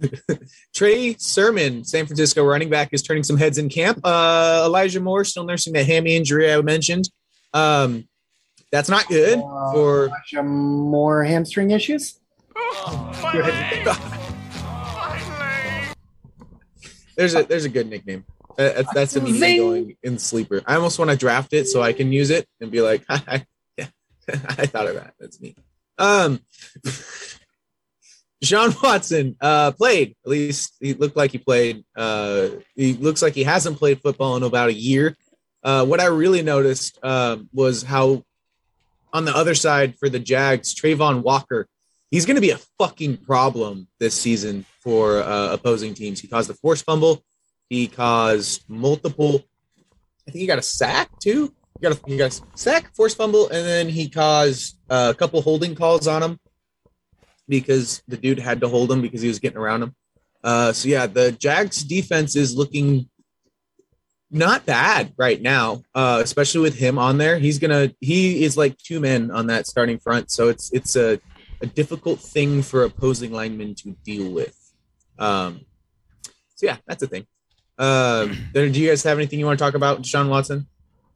Trey 0.74 1.14
Sermon, 1.18 1.84
San 1.84 2.06
Francisco 2.06 2.44
running 2.44 2.70
back, 2.70 2.90
is 2.92 3.02
turning 3.02 3.22
some 3.24 3.36
heads 3.36 3.58
in 3.58 3.68
camp. 3.68 4.00
Uh, 4.04 4.62
Elijah 4.66 5.00
Moore 5.00 5.24
still 5.24 5.44
nursing 5.44 5.72
that 5.74 5.86
hammy 5.86 6.16
injury 6.16 6.52
I 6.52 6.60
mentioned. 6.62 7.08
Um, 7.52 8.08
that's 8.70 8.88
not 8.88 9.06
good 9.08 9.38
Uh, 9.38 9.72
for. 9.72 10.10
Some 10.26 10.48
more 10.48 11.24
hamstring 11.24 11.70
issues. 11.70 12.18
There's 17.16 17.34
a 17.34 17.42
there's 17.42 17.64
a 17.64 17.68
good 17.68 17.88
nickname. 17.88 18.24
Uh, 18.50 18.56
That's 18.74 18.94
that's 18.94 19.16
immediately 19.16 19.40
Zing. 19.40 19.58
going 19.58 19.96
in 20.04 20.18
sleeper. 20.18 20.62
I 20.66 20.76
almost 20.76 20.98
want 21.00 21.10
to 21.10 21.16
draft 21.16 21.52
it 21.52 21.66
so 21.66 21.82
I 21.82 21.92
can 21.92 22.12
use 22.12 22.30
it 22.30 22.46
and 22.60 22.70
be 22.70 22.80
like, 22.80 23.04
yeah, 23.08 23.86
I 24.28 24.66
thought 24.66 24.86
of 24.88 24.94
that. 24.94 25.14
That's 25.18 25.40
me. 25.40 25.56
Um, 25.98 26.40
Sean 28.42 28.74
Watson 28.82 29.36
uh, 29.40 29.72
played. 29.72 30.14
At 30.24 30.30
least 30.30 30.76
he 30.80 30.94
looked 30.94 31.16
like 31.16 31.32
he 31.32 31.38
played. 31.38 31.84
Uh, 31.96 32.48
he 32.74 32.94
looks 32.94 33.22
like 33.22 33.34
he 33.34 33.44
hasn't 33.44 33.78
played 33.78 34.00
football 34.00 34.36
in 34.36 34.42
about 34.42 34.68
a 34.68 34.74
year. 34.74 35.16
Uh, 35.62 35.84
what 35.84 36.00
I 36.00 36.06
really 36.06 36.42
noticed 36.42 36.98
um, 37.02 37.48
was 37.52 37.82
how 37.82 38.24
on 39.12 39.24
the 39.24 39.34
other 39.34 39.54
side 39.54 39.98
for 39.98 40.08
the 40.08 40.18
Jags, 40.18 40.74
Travon 40.74 41.22
Walker, 41.22 41.66
he's 42.10 42.26
going 42.26 42.36
to 42.36 42.40
be 42.40 42.50
a 42.50 42.60
fucking 42.78 43.18
problem 43.18 43.88
this 43.98 44.14
season 44.14 44.64
for 44.80 45.18
uh, 45.18 45.52
opposing 45.52 45.94
teams. 45.94 46.20
He 46.20 46.28
caused 46.28 46.48
a 46.50 46.54
force 46.54 46.82
fumble. 46.82 47.24
He 47.68 47.88
caused 47.88 48.62
multiple. 48.68 49.44
I 50.26 50.30
think 50.30 50.40
he 50.40 50.46
got 50.46 50.58
a 50.58 50.62
sack 50.62 51.10
too. 51.20 51.52
He 51.78 51.82
got 51.82 51.98
a, 51.98 52.00
he 52.06 52.16
got 52.16 52.38
a 52.38 52.42
sack, 52.56 52.94
force 52.94 53.14
fumble, 53.14 53.48
and 53.48 53.66
then 53.66 53.88
he 53.88 54.08
caused 54.08 54.78
uh, 54.88 55.12
a 55.14 55.18
couple 55.18 55.40
holding 55.42 55.74
calls 55.74 56.06
on 56.06 56.22
him 56.22 56.38
because 57.48 58.02
the 58.08 58.16
dude 58.16 58.38
had 58.38 58.60
to 58.60 58.68
hold 58.68 58.90
him 58.92 59.00
because 59.00 59.22
he 59.22 59.28
was 59.28 59.38
getting 59.38 59.58
around 59.58 59.82
him. 59.82 59.94
Uh, 60.44 60.72
so 60.72 60.88
yeah, 60.88 61.06
the 61.06 61.32
Jags 61.32 61.82
defense 61.82 62.36
is 62.36 62.56
looking 62.56 63.08
not 64.30 64.66
bad 64.66 65.12
right 65.16 65.40
now, 65.40 65.82
uh, 65.94 66.20
especially 66.22 66.60
with 66.60 66.78
him 66.78 66.98
on 66.98 67.18
there. 67.18 67.38
He's 67.38 67.58
gonna 67.58 67.92
he 68.00 68.44
is 68.44 68.56
like 68.56 68.76
two 68.78 69.00
men 69.00 69.30
on 69.30 69.46
that 69.46 69.66
starting 69.66 69.98
front, 69.98 70.30
so 70.30 70.48
it's 70.48 70.72
it's 70.72 70.96
a, 70.96 71.20
a 71.60 71.66
difficult 71.66 72.20
thing 72.20 72.62
for 72.62 72.84
opposing 72.84 73.32
linemen 73.32 73.74
to 73.76 73.96
deal 74.04 74.30
with. 74.30 74.54
Um, 75.18 75.62
so 76.54 76.66
yeah, 76.66 76.76
that's 76.86 77.02
a 77.02 77.06
thing. 77.06 77.26
Um, 77.80 78.36
do 78.52 78.64
you 78.64 78.88
guys 78.88 79.04
have 79.04 79.18
anything 79.18 79.38
you 79.38 79.46
want 79.46 79.56
to 79.56 79.64
talk 79.64 79.74
about, 79.74 80.04
Sean 80.04 80.28
Watson? 80.28 80.66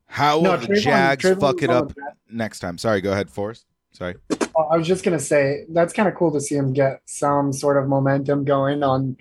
How 0.07 0.39
will 0.39 0.57
the 0.59 0.77
Jags 0.77 1.25
Travon 1.25 1.41
fuck 1.41 1.63
it 1.63 1.71
up 1.71 1.93
next 2.31 2.61
time? 2.61 2.79
Sorry, 2.79 3.01
go 3.01 3.11
ahead, 3.11 3.29
Forrest. 3.29 3.67
Sorry. 3.91 4.15
I 4.57 4.77
was 4.77 4.87
just 4.87 5.05
gonna 5.05 5.19
say 5.19 5.65
that's 5.71 5.93
kind 5.93 6.09
of 6.09 6.15
cool 6.15 6.33
to 6.33 6.41
see 6.41 6.55
him 6.57 6.73
get 6.73 7.01
some 7.07 7.53
sort 7.53 7.77
of 7.83 7.89
momentum 7.89 8.45
going 8.45 8.83
on 8.83 9.17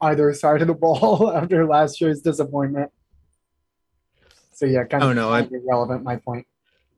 either 0.00 0.32
side 0.34 0.60
of 0.62 0.68
the 0.68 0.74
ball 0.86 1.32
after 1.34 1.66
last 1.66 2.00
year's 2.00 2.20
disappointment. 2.20 2.90
So 4.52 4.66
yeah, 4.66 4.84
kind 4.84 5.02
of 5.02 5.08
Oh, 5.08 5.10
of 5.10 5.16
no, 5.16 5.30
I- 5.30 5.48
irrelevant. 5.50 6.02
My 6.04 6.16
point. 6.16 6.46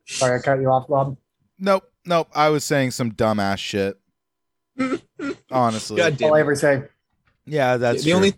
Sorry, 0.06 0.38
I 0.38 0.42
cut 0.42 0.60
you 0.60 0.68
off, 0.70 0.88
Bob. 0.88 1.16
Nope, 1.58 1.90
nope. 2.06 2.28
I 2.34 2.48
was 2.50 2.64
saying 2.64 2.92
some 2.92 3.12
dumbass 3.12 3.58
shit. 3.58 3.98
Honestly. 5.50 5.96
God 5.96 6.22
All. 6.22 6.34
I 6.34 6.40
ever 6.40 6.54
say. 6.54 6.84
Yeah, 7.44 7.76
that's 7.78 8.04
the 8.04 8.10
true. 8.10 8.16
only 8.16 8.34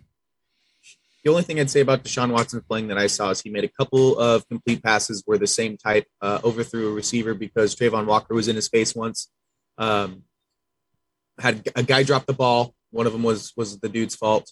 the 1.23 1.29
only 1.29 1.43
thing 1.43 1.59
I'd 1.59 1.69
say 1.69 1.81
about 1.81 2.03
Deshaun 2.03 2.31
Watson 2.31 2.61
playing 2.67 2.87
that 2.87 2.97
I 2.97 3.07
saw 3.07 3.29
is 3.29 3.41
he 3.41 3.49
made 3.49 3.63
a 3.63 3.69
couple 3.69 4.17
of 4.17 4.47
complete 4.47 4.83
passes 4.83 5.23
where 5.25 5.37
the 5.37 5.47
same 5.47 5.77
type, 5.77 6.07
uh, 6.21 6.39
overthrew 6.43 6.89
a 6.89 6.93
receiver 6.93 7.33
because 7.33 7.75
Travon 7.75 8.05
Walker 8.05 8.33
was 8.33 8.47
in 8.47 8.55
his 8.55 8.67
face 8.67 8.95
once. 8.95 9.29
Um, 9.77 10.23
had 11.39 11.67
a 11.75 11.83
guy 11.83 12.03
drop 12.03 12.25
the 12.25 12.33
ball. 12.33 12.73
One 12.91 13.07
of 13.07 13.13
them 13.13 13.23
was 13.23 13.53
was 13.55 13.79
the 13.79 13.89
dude's 13.89 14.15
fault. 14.15 14.51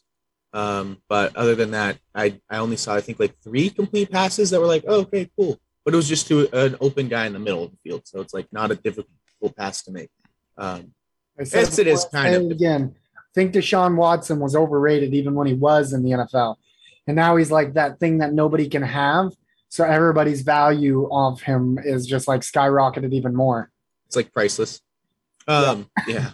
Um, 0.53 1.01
but 1.07 1.35
other 1.35 1.55
than 1.55 1.71
that, 1.71 1.99
I 2.15 2.39
I 2.49 2.57
only 2.57 2.77
saw 2.77 2.95
I 2.95 3.01
think 3.01 3.19
like 3.19 3.35
three 3.43 3.69
complete 3.69 4.11
passes 4.11 4.49
that 4.51 4.59
were 4.59 4.67
like, 4.67 4.85
oh, 4.88 5.01
okay, 5.01 5.29
cool. 5.38 5.59
But 5.85 5.93
it 5.93 5.97
was 5.97 6.09
just 6.09 6.27
to 6.27 6.47
an 6.53 6.77
open 6.81 7.07
guy 7.07 7.25
in 7.25 7.33
the 7.33 7.39
middle 7.39 7.63
of 7.63 7.71
the 7.71 7.77
field, 7.83 8.03
so 8.05 8.21
it's 8.21 8.33
like 8.33 8.47
not 8.51 8.71
a 8.71 8.75
difficult 8.75 9.09
pass 9.55 9.83
to 9.83 9.91
make. 9.91 10.09
Um, 10.57 10.93
Yes, 11.39 11.79
it 11.79 11.88
is 11.88 12.05
kind 12.11 12.35
of. 12.35 12.51
again. 12.51 12.95
Think 13.36 13.53
Deshaun 13.53 13.95
Watson 13.95 14.39
was 14.39 14.55
overrated 14.55 15.13
even 15.13 15.33
when 15.36 15.48
he 15.48 15.53
was 15.53 15.93
in 15.93 16.03
the 16.03 16.12
NFL, 16.12 16.55
and 17.07 17.15
now 17.15 17.36
he's 17.36 17.51
like 17.51 17.74
that 17.75 18.00
thing 18.00 18.17
that 18.19 18.33
nobody 18.33 18.67
can 18.67 18.81
have. 18.81 19.31
So 19.69 19.83
everybody's 19.83 20.41
value 20.41 21.07
of 21.12 21.41
him 21.41 21.77
is 21.83 22.07
just 22.07 22.27
like 22.27 22.41
skyrocketed 22.41 23.13
even 23.13 23.36
more. 23.36 23.71
it's 24.07 24.15
like 24.15 24.33
priceless. 24.33 24.81
Um, 25.48 25.89
yeah, 26.07 26.31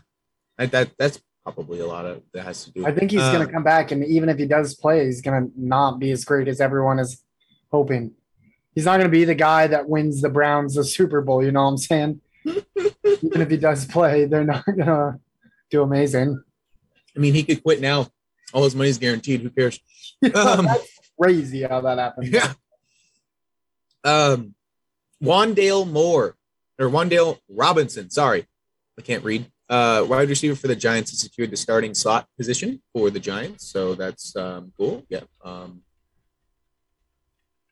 I, 0.57 0.67
that 0.67 0.91
that's 0.97 1.21
probably 1.43 1.79
a 1.81 1.85
lot 1.85 2.05
of 2.05 2.21
that 2.33 2.43
has 2.43 2.63
to 2.65 2.71
do. 2.71 2.85
I 2.85 2.91
think 2.91 3.11
he's 3.11 3.21
Uh, 3.21 3.33
going 3.33 3.45
to 3.45 3.51
come 3.53 3.63
back, 3.63 3.91
and 3.91 4.03
even 4.05 4.29
if 4.29 4.37
he 4.37 4.45
does 4.45 4.73
play, 4.75 5.05
he's 5.05 5.21
going 5.21 5.45
to 5.47 5.51
not 5.57 5.99
be 5.99 6.11
as 6.11 6.23
great 6.23 6.47
as 6.47 6.61
everyone 6.61 6.97
is 6.99 7.21
hoping. 7.71 8.11
He's 8.73 8.85
not 8.85 8.97
going 8.97 9.09
to 9.11 9.17
be 9.17 9.25
the 9.25 9.35
guy 9.35 9.67
that 9.67 9.87
wins 9.89 10.21
the 10.21 10.29
Browns 10.29 10.75
the 10.75 10.83
Super 10.83 11.21
Bowl. 11.21 11.43
You 11.43 11.51
know 11.51 11.63
what 11.63 11.69
I'm 11.71 11.77
saying? 11.77 12.21
even 12.45 13.41
if 13.41 13.49
he 13.49 13.57
does 13.57 13.85
play, 13.85 14.25
they're 14.25 14.43
not 14.45 14.65
going 14.65 14.79
to 14.85 15.19
do 15.71 15.81
amazing. 15.81 16.41
I 17.15 17.19
mean, 17.19 17.33
he 17.33 17.43
could 17.43 17.63
quit 17.63 17.81
now. 17.81 18.07
All 18.53 18.63
his 18.63 18.75
money's 18.75 18.97
guaranteed. 18.97 19.41
Who 19.41 19.49
cares? 19.49 19.79
Um, 20.23 20.31
That's 20.65 20.87
crazy 21.19 21.63
how 21.63 21.81
that 21.81 21.97
happened. 21.97 22.27
Yeah. 22.27 22.53
Um, 24.03 24.53
Wan'Dale 25.23 25.89
Moore 25.89 26.35
or 26.79 26.89
Wan'Dale 26.89 27.39
Robinson. 27.49 28.09
Sorry, 28.09 28.45
I 28.97 29.01
can't 29.01 29.23
read. 29.23 29.51
Uh, 29.67 30.05
wide 30.07 30.29
receiver 30.29 30.55
for 30.55 30.67
the 30.67 30.75
Giants 30.75 31.09
has 31.09 31.21
secured 31.21 31.49
the 31.49 31.57
starting 31.57 31.95
slot 31.95 32.27
position 32.37 32.81
for 32.93 33.09
the 33.09 33.19
Giants, 33.19 33.67
so 33.67 33.95
that's 33.95 34.35
um, 34.35 34.71
cool. 34.77 35.03
Yeah. 35.09 35.21
Um, 35.43 35.81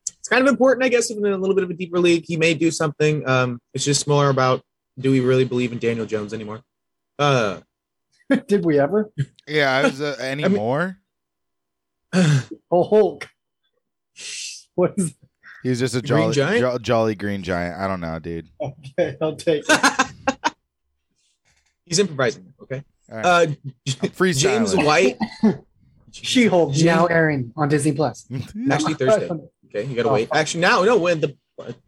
it's 0.07 0.27
kind 0.27 0.41
of 0.41 0.47
important, 0.47 0.85
I 0.85 0.89
guess, 0.89 1.11
in 1.11 1.23
a 1.23 1.37
little 1.37 1.53
bit 1.53 1.63
of 1.63 1.69
a 1.69 1.73
deeper 1.73 1.99
league. 1.99 2.23
He 2.25 2.37
may 2.37 2.53
do 2.53 2.71
something. 2.71 3.27
Um, 3.27 3.59
it's 3.73 3.83
just 3.83 4.07
more 4.07 4.29
about 4.29 4.63
do 4.97 5.11
we 5.11 5.19
really 5.19 5.45
believe 5.45 5.71
in 5.71 5.79
Daniel 5.79 6.05
Jones 6.05 6.33
anymore? 6.33 6.61
Uh, 7.19 7.59
Did 8.47 8.65
we 8.65 8.79
ever? 8.79 9.11
Yeah, 9.47 9.71
I 9.75 9.83
was 9.83 10.01
uh, 10.01 10.15
any 10.19 10.43
I 10.45 10.47
mean- 10.47 10.57
more? 10.57 10.97
Oh, 12.71 12.83
Hulk. 12.83 13.27
What 14.75 14.93
is 14.97 15.13
He's 15.61 15.79
just 15.79 15.95
a 15.95 16.01
Green 16.01 16.33
jolly, 16.33 16.33
giant? 16.33 16.59
jo- 16.61 16.77
jolly 16.79 17.15
green 17.15 17.43
giant. 17.43 17.79
I 17.79 17.87
don't 17.87 18.01
know, 18.01 18.17
dude. 18.19 18.47
okay? 18.59 19.15
I'll 19.21 19.35
take 19.35 19.63
it. 19.69 20.53
he's 21.85 21.99
improvising. 21.99 22.53
Okay. 22.63 22.83
All 23.11 23.17
right. 23.17 23.25
Uh, 23.25 23.45
Freestyling. 23.87 24.39
James 24.41 24.75
White. 24.75 25.17
She 26.11 26.47
Hulk 26.47 26.73
James- 26.73 26.83
now 26.85 27.05
airing 27.05 27.53
on 27.55 27.69
Disney 27.69 27.91
Plus. 27.93 28.25
Actually, 28.71 28.95
Thursday. 28.95 29.29
Okay, 29.67 29.85
you 29.87 29.95
gotta 29.95 30.09
Oh, 30.09 30.13
wait. 30.13 30.27
fuck. 30.29 30.37
Actually, 30.37 30.61
now, 30.61 30.83
no, 30.83 30.97
when 30.97 31.21
the 31.21 31.35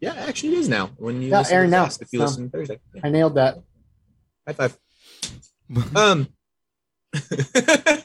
yeah, 0.00 0.14
actually, 0.14 0.50
it 0.54 0.58
is 0.58 0.68
now. 0.68 0.90
When 0.96 1.20
you 1.22 1.28
Yeah, 1.30 1.38
listen 1.38 1.54
airing 1.54 1.70
to 1.70 1.76
now, 1.76 1.84
Fast, 1.84 2.02
if 2.02 2.12
you 2.12 2.20
so. 2.20 2.24
listen 2.26 2.50
Thursday, 2.50 2.78
Yeah. 2.94 3.00
I 3.04 3.10
nailed 3.10 3.34
that. 3.34 3.58
high 4.46 4.52
five. 4.54 4.78
Um, 5.96 6.28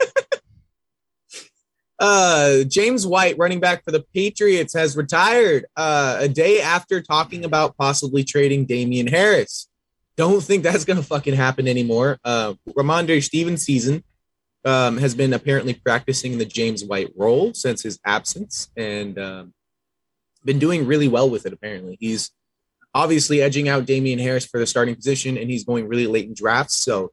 uh, 1.99 2.63
James 2.63 3.05
White, 3.05 3.37
running 3.37 3.59
back 3.59 3.83
for 3.83 3.91
the 3.91 4.03
Patriots, 4.13 4.73
has 4.73 4.97
retired 4.97 5.65
uh, 5.75 6.17
a 6.19 6.27
day 6.27 6.61
after 6.61 7.01
talking 7.01 7.45
about 7.45 7.77
possibly 7.77 8.23
trading 8.23 8.65
Damien 8.65 9.07
Harris. 9.07 9.67
Don't 10.17 10.43
think 10.43 10.63
that's 10.63 10.85
gonna 10.85 11.03
fucking 11.03 11.35
happen 11.35 11.67
anymore. 11.67 12.19
Uh, 12.23 12.53
Rhamondre 12.69 13.23
Stevens' 13.23 13.63
season 13.63 14.03
um, 14.65 14.97
has 14.97 15.15
been 15.15 15.33
apparently 15.33 15.73
practicing 15.73 16.37
the 16.37 16.45
James 16.45 16.83
White 16.83 17.11
role 17.15 17.53
since 17.53 17.81
his 17.81 17.99
absence, 18.05 18.69
and 18.75 19.17
um, 19.17 19.53
been 20.43 20.59
doing 20.59 20.85
really 20.85 21.07
well 21.07 21.29
with 21.29 21.45
it. 21.45 21.53
Apparently, 21.53 21.97
he's 21.99 22.31
obviously 22.93 23.41
edging 23.41 23.69
out 23.69 23.85
Damien 23.85 24.19
Harris 24.19 24.45
for 24.45 24.59
the 24.59 24.67
starting 24.67 24.95
position, 24.95 25.37
and 25.37 25.49
he's 25.49 25.63
going 25.63 25.87
really 25.87 26.07
late 26.07 26.27
in 26.27 26.33
drafts. 26.33 26.75
So 26.75 27.11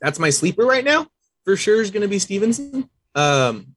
that's 0.00 0.18
my 0.18 0.30
sleeper 0.30 0.64
right 0.64 0.84
now. 0.84 1.06
For 1.44 1.56
sure 1.56 1.80
is 1.80 1.90
going 1.90 2.02
to 2.02 2.08
be 2.08 2.18
Stevenson. 2.18 2.88
Um, 3.14 3.74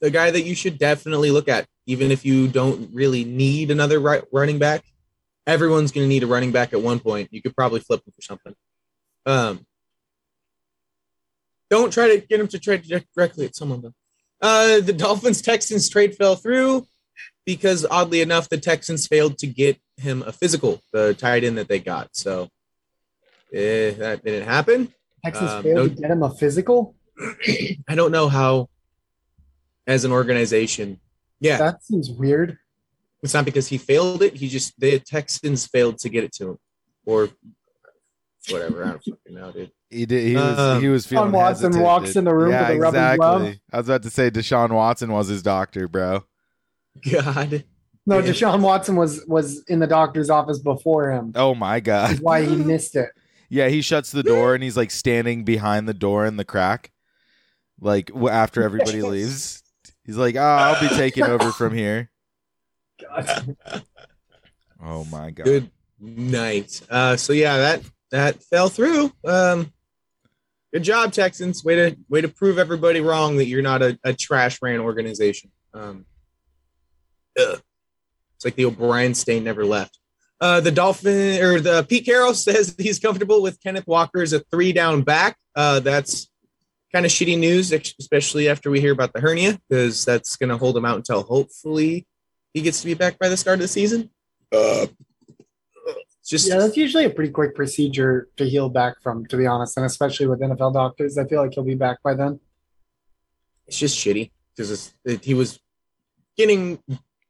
the 0.00 0.10
guy 0.10 0.30
that 0.30 0.42
you 0.42 0.54
should 0.54 0.78
definitely 0.78 1.30
look 1.30 1.48
at, 1.48 1.66
even 1.86 2.10
if 2.10 2.24
you 2.24 2.48
don't 2.48 2.90
really 2.94 3.24
need 3.24 3.70
another 3.70 4.00
right, 4.00 4.22
running 4.32 4.58
back. 4.58 4.84
Everyone's 5.46 5.92
going 5.92 6.04
to 6.04 6.08
need 6.08 6.22
a 6.22 6.26
running 6.26 6.52
back 6.52 6.72
at 6.72 6.80
one 6.80 7.00
point. 7.00 7.28
You 7.32 7.42
could 7.42 7.56
probably 7.56 7.80
flip 7.80 8.06
him 8.06 8.12
for 8.14 8.22
something. 8.22 8.54
Um, 9.26 9.66
don't 11.68 11.92
try 11.92 12.08
to 12.08 12.26
get 12.26 12.40
him 12.40 12.48
to 12.48 12.58
trade 12.58 12.84
directly 13.14 13.46
at 13.46 13.56
someone 13.56 13.82
though. 13.82 13.94
Uh, 14.42 14.80
the 14.80 14.92
Dolphins 14.92 15.42
Texans 15.42 15.88
trade 15.88 16.16
fell 16.16 16.34
through 16.34 16.86
because 17.44 17.86
oddly 17.90 18.20
enough, 18.20 18.48
the 18.48 18.58
Texans 18.58 19.06
failed 19.06 19.38
to 19.38 19.46
get 19.46 19.78
him 19.96 20.22
a 20.26 20.32
physical, 20.32 20.80
the 20.92 21.14
tight 21.14 21.44
end 21.44 21.58
that 21.58 21.68
they 21.68 21.78
got. 21.78 22.08
So 22.12 22.48
eh, 23.52 23.92
that 23.92 24.24
didn't 24.24 24.48
happen. 24.48 24.92
Texas 25.24 25.50
Um, 25.50 25.62
failed 25.62 25.76
no- 25.76 25.88
to 25.88 25.94
get 25.94 26.10
him 26.10 26.22
a 26.22 26.30
physical. 26.30 26.94
I 27.88 27.94
don't 27.94 28.12
know 28.12 28.28
how, 28.28 28.68
as 29.86 30.04
an 30.04 30.12
organization, 30.12 31.00
yeah, 31.40 31.58
That 31.58 31.84
seems 31.84 32.10
weird. 32.10 32.58
it's 33.22 33.34
not 33.34 33.44
because 33.44 33.68
he 33.68 33.76
failed 33.78 34.22
it. 34.22 34.34
He 34.36 34.48
just 34.48 34.78
the 34.80 34.98
Texans 34.98 35.66
failed 35.66 35.98
to 35.98 36.08
get 36.08 36.24
it 36.24 36.32
to 36.34 36.50
him, 36.50 36.58
or 37.04 37.28
whatever. 38.50 38.84
I 38.84 38.88
don't 38.90 39.04
fucking 39.04 39.34
know, 39.34 39.52
dude. 39.52 39.70
He 39.90 40.06
did. 40.06 40.28
He 40.28 40.34
was. 40.34 40.58
Um, 40.58 40.80
he 40.82 40.88
was 40.88 41.06
feeling. 41.06 41.32
Watson 41.32 41.64
hesitant, 41.72 41.84
walks 41.84 42.08
dude. 42.10 42.16
in 42.18 42.24
the 42.24 42.34
room 42.34 42.50
yeah, 42.52 42.68
with 42.68 42.76
a 42.76 42.80
rubbing 42.80 43.00
exactly. 43.00 43.16
glove. 43.18 43.54
I 43.72 43.76
was 43.78 43.88
about 43.88 44.02
to 44.04 44.10
say 44.10 44.30
Deshaun 44.30 44.70
Watson 44.72 45.12
was 45.12 45.28
his 45.28 45.42
doctor, 45.42 45.88
bro. 45.88 46.24
God, 47.10 47.64
No, 48.06 48.20
Deshaun 48.22 48.60
Watson 48.60 48.96
was 48.96 49.24
was 49.26 49.62
in 49.64 49.78
the 49.78 49.86
doctor's 49.86 50.30
office 50.30 50.58
before 50.58 51.10
him. 51.10 51.32
Oh 51.34 51.54
my 51.54 51.80
god. 51.80 52.10
That's 52.10 52.20
why 52.20 52.44
he 52.44 52.56
missed 52.56 52.96
it. 52.96 53.10
Yeah, 53.50 53.68
he 53.68 53.82
shuts 53.82 54.10
the 54.12 54.22
door 54.22 54.54
and 54.54 54.62
he's 54.62 54.76
like 54.76 54.90
standing 54.92 55.44
behind 55.44 55.88
the 55.88 55.92
door 55.94 56.24
in 56.24 56.36
the 56.36 56.44
crack, 56.44 56.92
like 57.80 58.06
w- 58.06 58.28
after 58.28 58.62
everybody 58.62 58.98
Yes. 58.98 59.06
leaves. 59.06 59.62
He's 60.04 60.16
like, 60.16 60.36
"Oh, 60.36 60.40
I'll 60.40 60.80
be 60.80 60.88
taking 60.94 61.24
over 61.24 61.50
from 61.52 61.74
here." 61.74 62.10
God. 63.00 63.56
Oh 64.82 65.04
my 65.04 65.30
god. 65.30 65.44
good 65.44 65.70
night. 66.00 66.80
Uh, 66.88 67.16
so 67.16 67.32
yeah, 67.34 67.56
that 67.58 67.82
that 68.10 68.42
fell 68.42 68.68
through. 68.70 69.12
Um, 69.24 69.72
good 70.72 70.82
job, 70.84 71.12
Texans. 71.12 71.62
Way 71.64 71.74
to 71.76 71.96
way 72.08 72.20
to 72.22 72.28
prove 72.28 72.58
everybody 72.58 73.00
wrong 73.00 73.36
that 73.36 73.46
you're 73.46 73.62
not 73.62 73.82
a, 73.82 73.98
a 74.04 74.14
trash 74.14 74.60
ran 74.62 74.80
organization. 74.80 75.50
Um, 75.74 76.06
ugh. 77.38 77.60
It's 78.36 78.44
like 78.44 78.54
the 78.56 78.64
O'Brien 78.64 79.14
stain 79.14 79.44
never 79.44 79.66
left. 79.66 79.98
Uh, 80.40 80.60
the 80.60 80.70
Dolphin 80.70 81.42
or 81.42 81.60
the 81.60 81.84
Pete 81.88 82.06
Carroll 82.06 82.34
says 82.34 82.74
he's 82.78 82.98
comfortable 82.98 83.42
with 83.42 83.60
Kenneth 83.62 83.86
Walker 83.86 84.22
as 84.22 84.32
a 84.32 84.40
three 84.40 84.72
down 84.72 85.02
back. 85.02 85.36
Uh, 85.54 85.80
that's 85.80 86.30
kind 86.92 87.04
of 87.04 87.12
shitty 87.12 87.38
news, 87.38 87.72
especially 87.72 88.48
after 88.48 88.70
we 88.70 88.80
hear 88.80 88.92
about 88.92 89.12
the 89.12 89.20
hernia, 89.20 89.60
because 89.68 90.04
that's 90.04 90.36
going 90.36 90.48
to 90.48 90.56
hold 90.56 90.76
him 90.76 90.84
out 90.84 90.96
until 90.96 91.22
hopefully 91.22 92.06
he 92.54 92.62
gets 92.62 92.80
to 92.80 92.86
be 92.86 92.94
back 92.94 93.18
by 93.18 93.28
the 93.28 93.36
start 93.36 93.56
of 93.56 93.62
the 93.62 93.68
season. 93.68 94.10
Uh, 94.52 94.86
it's 96.20 96.28
just 96.28 96.48
Yeah, 96.48 96.58
that's 96.58 96.76
usually 96.76 97.04
a 97.04 97.10
pretty 97.10 97.30
quick 97.30 97.54
procedure 97.54 98.28
to 98.36 98.48
heal 98.48 98.68
back 98.68 99.00
from, 99.02 99.26
to 99.26 99.36
be 99.36 99.46
honest, 99.46 99.76
and 99.76 99.86
especially 99.86 100.26
with 100.26 100.40
NFL 100.40 100.72
doctors. 100.72 101.18
I 101.18 101.26
feel 101.26 101.42
like 101.42 101.54
he'll 101.54 101.64
be 101.64 101.74
back 101.74 102.02
by 102.02 102.14
then. 102.14 102.40
it's 103.66 103.78
just 103.78 103.96
shitty 103.96 104.30
because 104.56 104.92
it, 105.04 105.24
he 105.24 105.34
was 105.34 105.60
getting, 106.36 106.82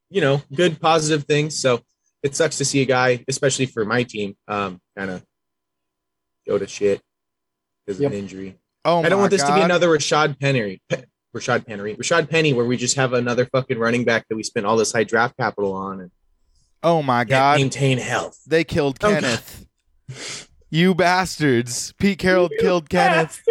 you 0.09 0.21
know, 0.21 0.43
good 0.55 0.81
positive 0.81 1.25
things. 1.25 1.59
So 1.59 1.83
it 2.23 2.37
sucks 2.37 2.59
to 2.59 2.65
see 2.65 2.83
a 2.83 2.87
guy, 2.87 3.25
especially 3.29 3.67
for 3.67 3.85
my 3.85 4.03
team, 4.03 4.37
um, 4.49 4.81
kind 4.97 5.11
of 5.11 5.25
go 6.47 6.59
to 6.59 6.67
shit 6.67 7.01
because 7.87 8.01
Yep. 8.01 8.09
of 8.09 8.13
an 8.13 8.19
injury. 8.25 8.59
Oh 8.85 9.01
I 9.01 9.09
don't 9.09 9.19
my 9.19 9.23
want 9.25 9.31
this 9.31 9.43
to 9.43 9.55
be 9.55 9.61
another 9.61 9.89
Rashaad 9.89 10.39
Penny, 10.41 10.81
Pe- 10.89 11.05
Rashaad 11.37 11.67
Penny, 11.67 11.95
Rashaad 11.97 12.29
Penny, 12.31 12.53
where 12.53 12.65
we 12.67 12.77
just 12.77 12.97
have 12.97 13.13
another 13.13 13.45
fucking 13.47 13.79
running 13.79 14.05
back 14.05 14.27
that 14.29 14.37
we 14.37 14.43
spent 14.43 14.67
all 14.67 14.77
this 14.77 14.93
high 14.93 15.05
draft 15.05 15.37
capital 15.39 15.73
on 15.73 16.01
and 16.01 16.11
Oh 16.83 17.03
my 17.03 17.25
god. 17.25 17.59
maintain 17.59 17.99
health. 17.99 18.39
They 18.47 18.65
killed 18.65 18.99
Oh, 19.03 19.11
God. 19.11 19.23
Kenneth. 19.23 20.49
You 20.71 20.95
bastards. 20.95 21.93
Pete 21.99 22.19
Carroll 22.19 22.49
killed 22.61 22.89
Kenneth. 22.89 23.43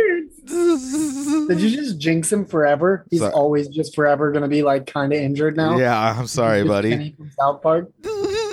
Did 0.48 1.62
you 1.62 1.70
just 1.70 2.00
jinx 2.00 2.32
him 2.32 2.46
forever? 2.46 3.06
He's 3.12 3.20
Sorry. 3.20 3.32
always 3.34 3.68
just 3.68 3.94
forever 3.96 4.32
going 4.32 4.42
to 4.44 4.48
be 4.48 4.64
like 4.64 4.88
kind 4.88 5.14
of 5.14 5.20
injured 5.20 5.56
now. 5.58 5.78
Yeah, 5.78 6.16
I'm 6.18 6.28
sorry, 6.28 6.64
buddy. 6.64 6.90
Kenny 6.92 7.14
from 7.16 7.30
South 7.40 7.62
Park. 7.62 7.92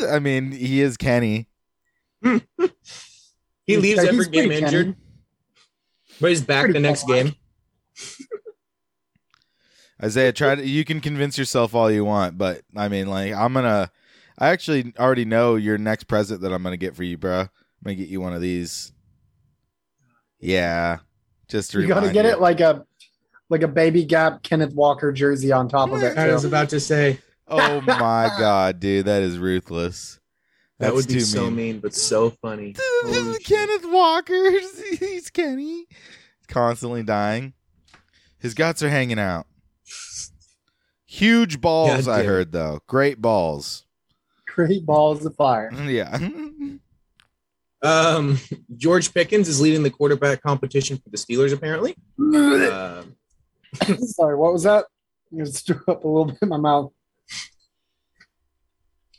I 0.07 0.19
mean, 0.19 0.53
he 0.53 0.81
is 0.81 0.97
Kenny. 0.97 1.49
He 2.23 2.41
He's- 3.67 3.83
leaves 3.83 4.05
every 4.05 4.27
game 4.29 4.51
injured, 4.53 4.87
Kenny. 4.87 4.97
but 6.21 6.31
he's 6.31 6.41
back 6.43 6.65
Pretty 6.65 6.73
the 6.75 6.81
next 6.81 7.07
game. 7.07 7.35
Isaiah, 10.03 10.33
try 10.33 10.55
to. 10.55 10.67
You 10.67 10.85
can 10.85 11.01
convince 11.01 11.39
yourself 11.39 11.75
all 11.75 11.91
you 11.91 12.05
want, 12.05 12.37
but 12.37 12.61
I 12.77 12.89
mean, 12.89 13.07
like, 13.09 13.33
I'm 13.33 13.53
gonna. 13.55 13.91
I 14.39 14.49
actually 14.49 14.93
already 14.99 15.25
know 15.25 15.55
your 15.57 15.79
next 15.79 16.05
present 16.05 16.43
that 16.43 16.53
I'm 16.53 16.63
gonna 16.63 16.77
get 16.77 16.95
for 16.95 17.03
you, 17.03 17.17
bro. 17.17 17.41
I'm 17.41 17.49
gonna 17.85 17.95
get 17.97 18.09
you 18.09 18.21
one 18.21 18.35
of 18.35 18.43
these. 18.43 18.93
Yeah, 20.39 20.99
just 21.49 21.71
to 21.73 21.81
You 21.81 21.89
got 21.89 22.01
to 22.01 22.13
get 22.13 22.27
you. 22.27 22.33
it 22.33 22.41
like 22.41 22.61
a 22.61 22.85
like 23.49 23.63
a 23.63 23.69
baby 23.69 24.05
gap 24.05 24.43
Kenneth 24.43 24.75
Walker 24.75 25.13
jersey 25.13 25.51
on 25.51 25.67
top 25.69 25.91
of 25.91 26.03
it. 26.03 26.19
I 26.19 26.31
was 26.33 26.45
about 26.45 26.69
to 26.71 26.81
say 26.81 27.19
Oh 27.49 27.81
my 27.81 28.31
god, 28.39 28.81
dude, 28.81 29.07
that 29.07 29.23
is 29.23 29.39
ruthless. 29.39 30.19
that 30.79 30.87
That's 30.87 30.95
would 30.97 31.09
be 31.09 31.15
too 31.15 31.21
so 31.21 31.45
mean. 31.45 31.57
mean, 31.57 31.81
but 31.81 31.95
so 31.95 32.31
funny. 32.43 32.75
Holy 33.05 33.35
shit. 33.35 33.45
Kenneth 33.45 33.87
Walker, 33.87 34.51
he's 34.99 35.31
Kenny, 35.31 35.87
constantly 36.49 37.03
dying. 37.03 37.53
His 38.39 38.55
guts 38.55 38.83
are 38.83 38.91
hanging 38.91 39.19
out. 39.19 39.47
Huge 41.07 41.61
balls, 41.61 42.09
I 42.09 42.25
heard 42.25 42.53
though. 42.53 42.81
Great 42.87 43.21
balls. 43.23 43.85
Great 44.47 44.85
balls 44.87 45.25
of 45.25 45.35
fire. 45.37 45.71
Yeah. 45.87 46.19
Um, 47.83 48.39
George 48.77 49.13
Pickens 49.15 49.49
is 49.49 49.61
leading 49.61 49.83
the 49.83 49.91
quarterback 49.91 50.43
competition 50.43 50.97
for 50.97 51.09
the 51.11 51.17
Steelers, 51.17 51.53
apparently. 51.53 51.95
Uh, 52.35 53.03
Sorry, 53.99 54.35
what 54.35 54.53
was 54.53 54.65
that? 54.65 54.87
I 55.33 55.45
just 55.45 55.67
threw 55.67 55.81
up 55.87 56.03
a 56.03 56.09
little 56.09 56.25
bit 56.25 56.39
in 56.43 56.49
my 56.49 56.57
mouth. 56.57 56.91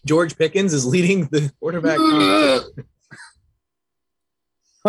George 0.05 0.37
Pickens 0.37 0.73
is 0.73 0.85
leading 0.85 1.25
the 1.25 1.51
quarterback 1.59 1.97
competition. 1.97 2.85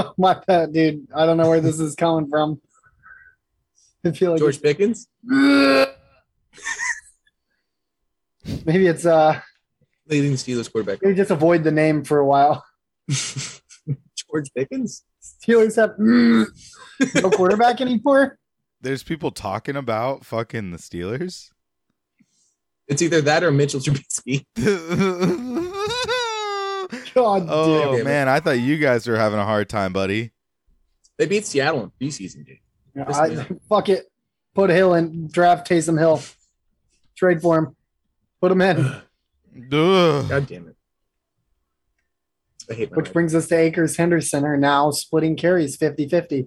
my 0.18 0.40
bad, 0.47 0.73
dude. 0.73 1.09
I 1.14 1.27
don't 1.27 1.37
know 1.37 1.49
where 1.49 1.61
this 1.61 1.81
is 1.81 1.94
coming 1.94 2.29
from. 2.29 2.61
I 4.05 4.12
feel 4.12 4.31
like 4.31 4.38
George 4.38 4.62
Pickens 4.62 5.09
maybe 8.64 8.87
it's 8.87 9.05
uh 9.05 9.38
leading 10.09 10.31
the 10.33 10.37
Steelers 10.37 10.71
quarterback. 10.71 11.03
maybe 11.03 11.14
just 11.14 11.31
avoid 11.31 11.64
the 11.64 11.71
name 11.71 12.05
for 12.05 12.18
a 12.18 12.27
while. 12.27 12.64
George 13.09 14.53
Pickens? 14.55 15.05
Steelers 15.23 15.77
have 15.77 15.94
no 15.99 17.31
quarterback 17.31 17.81
anymore. 17.81 18.38
There's 18.81 19.03
people 19.03 19.31
talking 19.31 19.77
about 19.77 20.25
fucking 20.25 20.71
the 20.71 20.79
Steelers. 20.79 21.51
It's 22.88 23.03
either 23.03 23.20
that 23.22 23.44
or 23.44 23.51
Mitchell 23.51 23.81
Trubisky. 23.81 24.44
God 27.14 27.46
oh 27.48 27.92
damn 27.92 28.01
it. 28.01 28.05
man, 28.05 28.29
I 28.29 28.40
thought 28.40 28.53
you 28.53 28.79
guys 28.79 29.07
were 29.07 29.16
having 29.16 29.38
a 29.38 29.44
hard 29.44 29.68
time, 29.68 29.92
buddy. 29.92 30.33
They 31.18 31.27
beat 31.27 31.44
Seattle 31.46 31.83
in 31.83 31.90
preseason, 32.09 32.46
dude. 32.46 32.59
damn. 32.94 33.12
I, 33.12 33.46
fuck 33.68 33.88
it. 33.88 34.07
Put 34.55 34.70
Hill 34.70 34.94
in. 34.94 35.29
Draft 35.29 35.68
Taysom 35.68 35.98
Hill. 35.98 36.22
Trade 37.16 37.42
for 37.42 37.59
him. 37.59 37.77
Put 38.40 38.53
him 38.53 38.62
in. 38.62 38.79
Ugh. 39.72 40.29
God 40.29 40.46
damn 40.46 40.68
it. 40.68 40.77
I 42.70 42.74
hate 42.74 42.90
Which 42.92 43.07
life. 43.07 43.12
brings 43.12 43.35
us 43.35 43.48
to 43.48 43.57
Akers 43.59 43.96
Henderson 43.96 44.44
are 44.44 44.57
now 44.57 44.90
splitting 44.90 45.37
carries 45.37 45.77
50 45.77 46.09
50. 46.09 46.46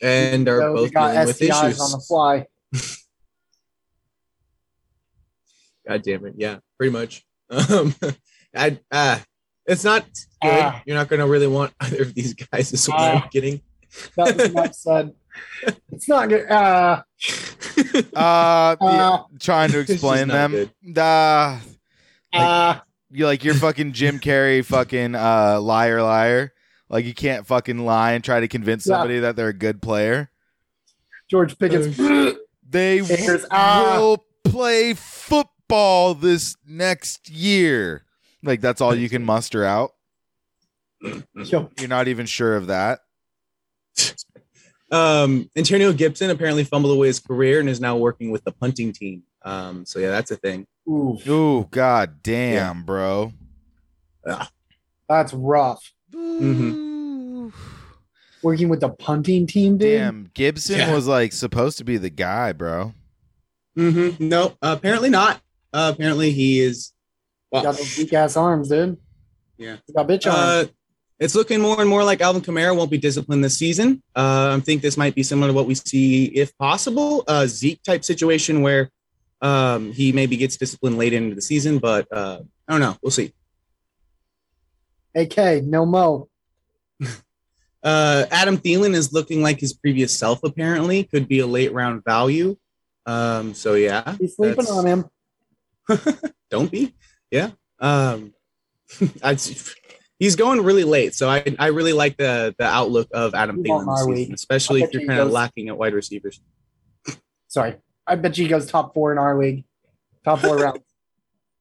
and 0.00 0.48
are 0.48 0.60
So 0.60 0.74
both 0.74 0.92
got 0.92 1.12
dealing 1.12 1.26
with 1.26 1.38
STIs 1.38 1.68
issues. 1.68 1.80
on 1.80 1.90
the 1.92 2.04
fly. 2.06 2.46
God 5.88 6.02
damn 6.02 6.24
it. 6.26 6.34
Yeah, 6.36 6.58
pretty 6.78 6.92
much. 6.92 7.24
Um, 7.70 7.94
I, 8.56 8.78
uh, 8.90 9.18
it's 9.66 9.84
not 9.84 10.04
good. 10.04 10.50
Ah. 10.50 10.82
You're 10.86 10.96
not 10.96 11.08
going 11.08 11.20
to 11.20 11.26
really 11.26 11.46
want 11.46 11.74
either 11.80 12.02
of 12.02 12.14
these 12.14 12.32
guys, 12.34 12.72
is 12.72 12.86
what 12.88 12.98
Ah. 12.98 13.22
I'm 13.24 13.28
getting. 13.30 13.60
That 14.16 14.36
was 14.36 14.48
enough 14.48 14.74
said. 14.74 15.12
It's 15.90 16.08
not 16.08 16.28
good. 16.30 16.50
Uh, 16.50 17.02
Uh, 18.14 18.76
yeah, 18.80 19.10
uh, 19.10 19.22
trying 19.38 19.70
to 19.72 19.80
explain 19.80 20.28
them. 20.28 20.52
good. 20.52 20.98
Uh, 20.98 21.58
uh, 22.32 22.78
you 23.10 23.26
like 23.26 23.44
you're 23.44 23.54
fucking 23.54 23.92
Jim 23.92 24.18
Carrey, 24.18 24.64
fucking 24.64 25.14
uh, 25.14 25.60
liar, 25.60 26.02
liar. 26.02 26.52
Like 26.88 27.04
you 27.04 27.14
can't 27.14 27.46
fucking 27.46 27.78
lie 27.78 28.12
and 28.12 28.24
try 28.24 28.40
to 28.40 28.48
convince 28.48 28.86
Yeah. 28.86 28.94
somebody 28.96 29.18
that 29.20 29.36
they're 29.36 29.48
a 29.48 29.52
good 29.54 29.80
player. 29.82 30.30
George 31.30 31.58
Pickens. 31.58 31.96
They 32.68 33.00
Akers, 33.00 33.44
ah. 33.50 33.96
will 33.98 34.24
play 34.44 34.94
football 34.94 35.48
this 35.72 36.56
next 36.66 37.30
year. 37.30 38.04
Like 38.42 38.60
that's 38.60 38.80
all 38.80 38.94
you 38.94 39.08
can 39.08 39.24
muster 39.24 39.64
out. 39.64 39.92
Yo, 41.34 41.70
You're 41.78 41.88
not 41.88 42.08
even 42.08 42.26
sure 42.26 42.56
of 42.56 42.66
that. 42.68 43.00
Um, 44.90 45.48
Antonio 45.56 45.92
Gibson 45.92 46.30
apparently 46.30 46.64
fumbled 46.64 46.94
away 46.94 47.06
his 47.06 47.18
career 47.18 47.60
and 47.60 47.68
is 47.68 47.80
now 47.80 47.96
working 47.96 48.30
with 48.30 48.44
the 48.44 48.52
punting 48.52 48.92
team. 48.92 49.22
Um, 49.42 49.86
so 49.86 49.98
yeah, 49.98 50.10
that's 50.10 50.30
a 50.30 50.36
thing. 50.36 50.66
ooh, 50.88 51.18
Ooh, 51.26 51.66
god 51.70 52.22
damn, 52.22 52.84
bro. 52.84 53.32
that's 55.08 55.32
rough. 55.32 55.92
Mhm. 56.14 57.52
Working 58.42 58.68
with 58.68 58.80
the 58.80 58.90
punting 58.90 59.46
team, 59.46 59.78
dude. 59.78 59.98
Damn, 59.98 60.30
Gibson 60.34 60.78
Yeah. 60.78 60.94
was 60.94 61.06
like 61.06 61.32
supposed 61.32 61.78
to 61.78 61.84
be 61.84 61.96
the 61.96 62.10
guy, 62.10 62.52
bro. 62.52 62.92
Mm-hmm. 63.78 64.28
No, 64.28 64.56
apparently 64.60 65.08
not. 65.10 65.40
Uh, 65.72 65.92
apparently 65.94 66.32
he 66.32 66.60
is. 66.60 66.92
Well, 67.50 67.62
Got 67.62 67.76
those 67.76 67.96
weak 67.98 68.12
ass 68.12 68.36
arms, 68.36 68.68
dude. 68.68 68.96
Yeah. 69.58 69.76
He 69.86 69.92
got 69.92 70.08
bitch 70.08 70.26
arms. 70.26 70.68
Uh, 70.68 70.72
it's 71.18 71.34
looking 71.34 71.60
more 71.60 71.80
and 71.80 71.88
more 71.88 72.02
like 72.02 72.20
Alvin 72.20 72.42
Kamara 72.42 72.76
won't 72.76 72.90
be 72.90 72.98
disciplined 72.98 73.44
this 73.44 73.56
season. 73.56 74.02
Uh, 74.16 74.56
I 74.58 74.60
think 74.60 74.82
this 74.82 74.96
might 74.96 75.14
be 75.14 75.22
similar 75.22 75.48
to 75.48 75.52
what 75.52 75.66
we 75.66 75.76
see, 75.76 76.24
if 76.24 76.56
possible, 76.58 77.22
a 77.28 77.46
Zeke 77.46 77.80
type 77.84 78.04
situation 78.04 78.60
where 78.60 78.90
um, 79.40 79.92
he 79.92 80.12
maybe 80.12 80.36
gets 80.36 80.56
disciplined 80.56 80.98
late 80.98 81.12
into 81.12 81.36
the 81.36 81.42
season, 81.42 81.78
but 81.78 82.08
uh, 82.10 82.40
I 82.66 82.72
don't 82.72 82.80
know. 82.80 82.96
We'll 83.02 83.12
see. 83.12 83.32
AK, 85.14 85.62
no 85.64 85.86
mo. 85.86 86.28
Uh, 87.84 88.26
Adam 88.30 88.58
Thielen 88.58 88.94
is 88.94 89.12
looking 89.12 89.42
like 89.42 89.58
his 89.58 89.72
previous 89.72 90.16
self. 90.16 90.44
Apparently, 90.44 91.02
could 91.02 91.26
be 91.26 91.40
a 91.40 91.46
late 91.48 91.72
round 91.72 92.04
value. 92.04 92.56
Um, 93.06 93.54
so 93.54 93.74
yeah, 93.74 94.14
He's 94.20 94.36
sleeping 94.36 94.66
on 94.66 94.86
him. 94.86 95.04
don't 96.50 96.70
be. 96.70 96.94
Yeah. 97.30 97.50
Um, 97.78 98.34
I'd, 99.22 99.40
he's 100.18 100.36
going 100.36 100.62
really 100.62 100.84
late, 100.84 101.14
so 101.14 101.28
I 101.28 101.44
I 101.58 101.68
really 101.68 101.92
like 101.92 102.16
the 102.16 102.54
the 102.58 102.64
outlook 102.64 103.08
of 103.12 103.34
Adam 103.34 103.56
He's 103.56 103.66
Thielen 103.66 103.96
this 103.96 104.04
season, 104.16 104.34
especially 104.34 104.82
if 104.82 104.92
you're 104.92 105.02
he 105.02 105.08
kind 105.08 105.20
of 105.20 105.30
lacking 105.30 105.68
at 105.68 105.76
wide 105.76 105.94
receivers. 105.94 106.40
Sorry. 107.48 107.76
I 108.06 108.16
bet 108.16 108.36
you 108.36 108.44
he 108.44 108.50
goes 108.50 108.66
top 108.66 108.94
four 108.94 109.12
in 109.12 109.18
our 109.18 109.38
league. 109.38 109.64
Top 110.24 110.40
four 110.40 110.56
rounds. 110.56 110.82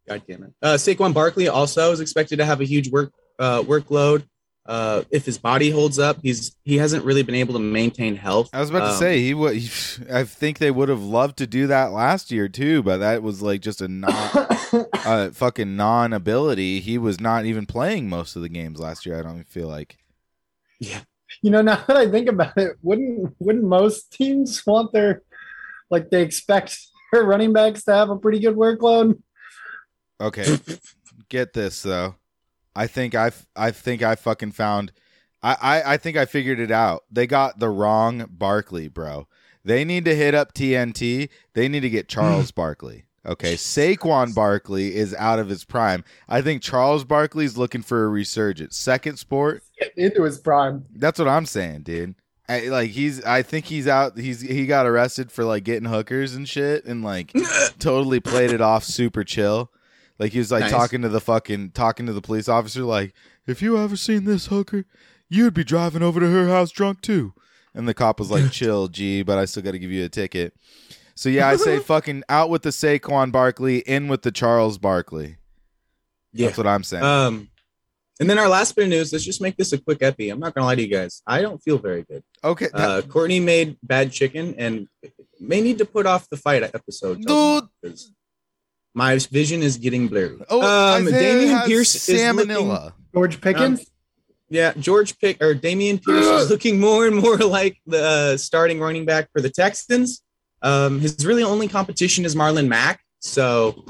God 0.07 0.23
damn 0.27 0.43
it. 0.43 0.53
Uh, 0.61 0.73
Saquon 0.73 1.13
Barkley 1.13 1.47
also 1.47 1.91
is 1.91 1.99
expected 1.99 2.37
to 2.37 2.45
have 2.45 2.61
a 2.61 2.63
huge 2.65 2.89
work 2.89 3.13
uh, 3.39 3.61
workload. 3.61 4.23
Uh, 4.63 5.03
if 5.09 5.25
his 5.25 5.39
body 5.39 5.71
holds 5.71 5.97
up, 5.97 6.19
he's 6.21 6.55
he 6.63 6.77
hasn't 6.77 7.03
really 7.03 7.23
been 7.23 7.35
able 7.35 7.53
to 7.53 7.59
maintain 7.59 8.15
health. 8.15 8.49
I 8.53 8.59
was 8.59 8.69
about 8.69 8.79
to 8.81 8.91
Um, 8.91 8.97
say 8.99 9.19
he 9.21 9.33
would. 9.33 9.55
I 10.11 10.23
think 10.23 10.59
they 10.59 10.69
would 10.69 10.87
have 10.89 11.01
loved 11.01 11.37
to 11.39 11.47
do 11.47 11.67
that 11.67 11.91
last 11.91 12.31
year 12.31 12.47
too, 12.47 12.83
but 12.83 12.97
that 12.97 13.23
was 13.23 13.41
like 13.41 13.61
just 13.61 13.81
a 13.81 13.87
non, 13.87 14.11
uh, 15.05 15.31
fucking 15.31 15.75
non-ability. 15.75 16.79
He 16.79 16.97
was 16.99 17.19
not 17.19 17.45
even 17.45 17.65
playing 17.65 18.07
most 18.07 18.35
of 18.35 18.43
the 18.43 18.49
games 18.49 18.79
last 18.79 19.05
year. 19.05 19.17
I 19.19 19.23
don't 19.23 19.47
feel 19.47 19.67
like. 19.67 19.97
Yeah, 20.79 21.01
you 21.41 21.49
know, 21.49 21.61
now 21.63 21.83
that 21.87 21.97
I 21.97 22.09
think 22.09 22.29
about 22.29 22.55
it, 22.57 22.77
wouldn't 22.83 23.35
wouldn't 23.39 23.65
most 23.65 24.13
teams 24.13 24.63
want 24.65 24.93
their 24.93 25.23
like 25.89 26.11
they 26.11 26.21
expect 26.21 26.77
their 27.11 27.23
running 27.23 27.51
backs 27.51 27.83
to 27.85 27.93
have 27.93 28.11
a 28.11 28.15
pretty 28.17 28.39
good 28.39 28.55
workload? 28.55 29.19
Okay, 30.21 30.59
get 31.29 31.53
this 31.53 31.81
though. 31.81 32.15
I 32.75 32.87
think 32.87 33.15
I 33.15 33.31
I 33.55 33.71
think 33.71 34.01
I 34.01 34.15
fucking 34.15 34.53
found. 34.53 34.91
I, 35.43 35.57
I 35.61 35.93
I 35.93 35.97
think 35.97 36.17
I 36.17 36.25
figured 36.25 36.59
it 36.59 36.71
out. 36.71 37.03
They 37.11 37.27
got 37.27 37.59
the 37.59 37.69
wrong 37.69 38.27
Barkley, 38.29 38.87
bro. 38.87 39.27
They 39.63 39.85
need 39.85 40.05
to 40.05 40.15
hit 40.15 40.33
up 40.33 40.53
TNT. 40.53 41.29
They 41.53 41.67
need 41.67 41.81
to 41.81 41.89
get 41.89 42.07
Charles 42.07 42.51
Barkley. 42.51 43.05
Okay, 43.23 43.53
Saquon 43.53 44.33
Barkley 44.33 44.95
is 44.95 45.13
out 45.13 45.37
of 45.37 45.47
his 45.47 45.63
prime. 45.63 46.03
I 46.27 46.41
think 46.41 46.63
Charles 46.63 47.03
Barkley's 47.03 47.55
looking 47.55 47.83
for 47.83 48.03
a 48.03 48.09
resurgence. 48.09 48.75
Second 48.77 49.17
sport. 49.17 49.61
Into 49.95 50.23
his 50.23 50.39
prime. 50.39 50.85
That's 50.95 51.19
what 51.19 51.27
I'm 51.27 51.45
saying, 51.45 51.83
dude. 51.83 52.15
I, 52.49 52.61
like 52.69 52.89
he's, 52.89 53.23
I 53.23 53.43
think 53.43 53.65
he's 53.65 53.87
out. 53.87 54.17
He's 54.17 54.41
he 54.41 54.65
got 54.65 54.87
arrested 54.87 55.31
for 55.31 55.43
like 55.43 55.63
getting 55.63 55.87
hookers 55.87 56.33
and 56.33 56.49
shit, 56.49 56.83
and 56.85 57.03
like 57.03 57.31
totally 57.79 58.19
played 58.19 58.51
it 58.51 58.59
off 58.59 58.83
super 58.83 59.23
chill. 59.23 59.71
Like 60.21 60.33
he 60.33 60.37
was 60.37 60.51
like 60.51 60.61
Nice. 60.61 60.69
talking 60.71 61.01
to 61.01 61.09
the 61.09 61.19
fucking 61.19 61.71
talking 61.71 62.05
to 62.05 62.13
the 62.13 62.21
police 62.21 62.47
officer, 62.47 62.83
like, 62.83 63.11
if 63.47 63.59
you 63.59 63.75
ever 63.79 63.97
seen 63.97 64.25
this 64.25 64.45
hooker, 64.45 64.85
you'd 65.29 65.55
be 65.55 65.63
driving 65.63 66.03
over 66.03 66.19
to 66.19 66.29
her 66.29 66.47
house 66.47 66.69
drunk 66.69 67.01
too. 67.01 67.33
And 67.73 67.87
the 67.87 67.95
cop 67.95 68.19
was 68.19 68.29
like, 68.29 68.51
chill, 68.51 68.87
G, 68.87 69.23
but 69.23 69.39
I 69.39 69.45
still 69.45 69.63
got 69.63 69.71
to 69.71 69.79
give 69.79 69.89
you 69.89 70.05
a 70.05 70.09
ticket. 70.09 70.53
So 71.15 71.27
yeah, 71.27 71.47
I 71.47 71.55
say 71.55 71.79
fucking 71.93 72.23
out 72.29 72.51
with 72.51 72.61
the 72.61 72.69
Saquon 72.69 73.31
Barkley, 73.31 73.79
in 73.79 74.09
with 74.09 74.21
the 74.21 74.31
Charles 74.31 74.77
Barkley. 74.77 75.37
Yeah. 76.33 76.47
That's 76.47 76.57
what 76.59 76.67
I'm 76.67 76.83
saying. 76.83 77.03
Um, 77.03 77.49
and 78.19 78.29
then 78.29 78.37
our 78.37 78.47
last 78.47 78.75
bit 78.75 78.83
of 78.83 78.89
news. 78.89 79.11
Let's 79.11 79.25
just 79.25 79.41
make 79.41 79.57
this 79.57 79.73
a 79.73 79.79
quick 79.79 80.03
epi. 80.03 80.29
I'm 80.29 80.39
not 80.39 80.53
gonna 80.53 80.67
lie 80.67 80.75
to 80.75 80.81
you 80.83 80.87
guys. 80.87 81.23
I 81.25 81.41
don't 81.41 81.57
feel 81.63 81.79
very 81.79 82.03
good. 82.03 82.23
okay, 82.43 82.67
that- 82.73 82.89
Uh, 82.89 83.01
Courtney 83.01 83.39
made 83.39 83.77
bad 83.81 84.11
chicken 84.11 84.53
and 84.59 84.87
may 85.39 85.61
need 85.61 85.79
to 85.79 85.85
put 85.85 86.05
off 86.05 86.29
the 86.29 86.37
fight 86.37 86.61
episode. 86.61 87.23
Dude. 87.25 87.63
Because 88.93 89.31
My 89.31 89.31
vision 89.31 89.63
is 89.63 89.77
getting 89.77 90.07
blurry. 90.07 90.37
oh, 90.49 90.61
um, 90.61 91.05
Dameon 91.05 91.49
has 91.49 91.67
Pierce 91.67 92.09
is 92.09 92.35
looking. 92.35 92.91
George 93.13 93.41
Pickens. 93.41 93.85
Yeah, 94.49 94.73
George 94.77 95.17
Pick 95.19 95.41
or 95.41 95.55
Dameon 95.55 96.03
Pierce 96.03 96.25
is 96.25 96.49
looking 96.51 96.79
more 96.79 97.07
and 97.07 97.15
more 97.15 97.37
like 97.37 97.77
the 97.85 98.03
uh, 98.03 98.37
starting 98.37 98.79
running 98.79 99.05
back 99.05 99.29
for 99.31 99.41
the 99.41 99.49
Texans. 99.49 100.21
Um, 100.61 100.99
his 100.99 101.25
really 101.25 101.43
only 101.43 101.67
competition 101.67 102.25
is 102.25 102.35
Marlon 102.35 102.67
Mack. 102.67 102.99
So, 103.19 103.85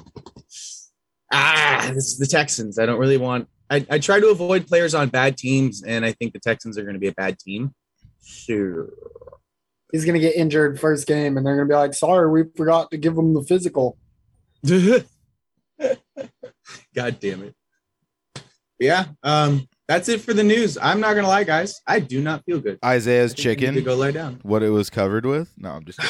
ah, 1.34 1.90
this 1.94 2.08
is 2.08 2.18
the 2.20 2.28
Texans. 2.28 2.78
I 2.78 2.86
don't 2.86 3.00
really 3.00 3.18
want. 3.18 3.48
I, 3.70 3.86
I 3.90 4.00
try 4.00 4.20
to 4.20 4.28
avoid 4.28 4.68
players 4.68 4.94
on 4.94 5.10
bad 5.10 5.38
teams, 5.38 5.82
and 5.82 6.06
I 6.06 6.12
think 6.12 6.34
the 6.34 6.40
Texans 6.40 6.78
are 6.78 6.84
going 6.84 6.94
to 6.94 7.00
be 7.00 7.08
a 7.08 7.14
bad 7.14 7.40
team. 7.40 7.74
Sure. 8.24 8.90
He's 9.92 10.06
gonna 10.06 10.20
get 10.20 10.36
injured 10.36 10.80
first 10.80 11.06
game, 11.08 11.36
and 11.38 11.46
they're 11.46 11.56
gonna 11.58 11.68
be 11.68 11.74
like, 11.74 11.94
"Sorry, 11.94 12.30
we 12.30 12.50
forgot 12.56 12.92
to 12.92 12.98
give 12.98 13.18
him 13.18 13.34
the 13.34 13.44
physical." 13.44 13.98
God 16.95 17.19
damn 17.19 17.43
it. 17.43 17.56
Yeah. 18.80 19.06
Um, 19.24 19.67
That's 19.88 20.10
it 20.10 20.21
for 20.21 20.34
the 20.34 20.43
news. 20.43 20.78
I'm 20.82 21.00
not 21.00 21.15
gonna 21.15 21.28
lie, 21.28 21.43
guys. 21.43 21.82
I 21.88 22.00
do 22.00 22.21
not 22.21 22.43
feel 22.45 22.60
good. 22.60 22.80
Isaiah's 22.84 23.34
I 23.34 23.36
think 23.36 23.47
I 23.47 23.50
need 23.50 23.56
to 23.56 23.65
chicken. 23.71 23.84
go 23.84 23.95
lay 23.95 24.12
down. 24.12 24.39
What 24.43 24.63
it 24.63 24.69
was 24.69 24.89
covered 24.89 25.26
with? 25.26 25.52
No, 25.58 25.71
I'm 25.71 25.86
just. 25.86 26.00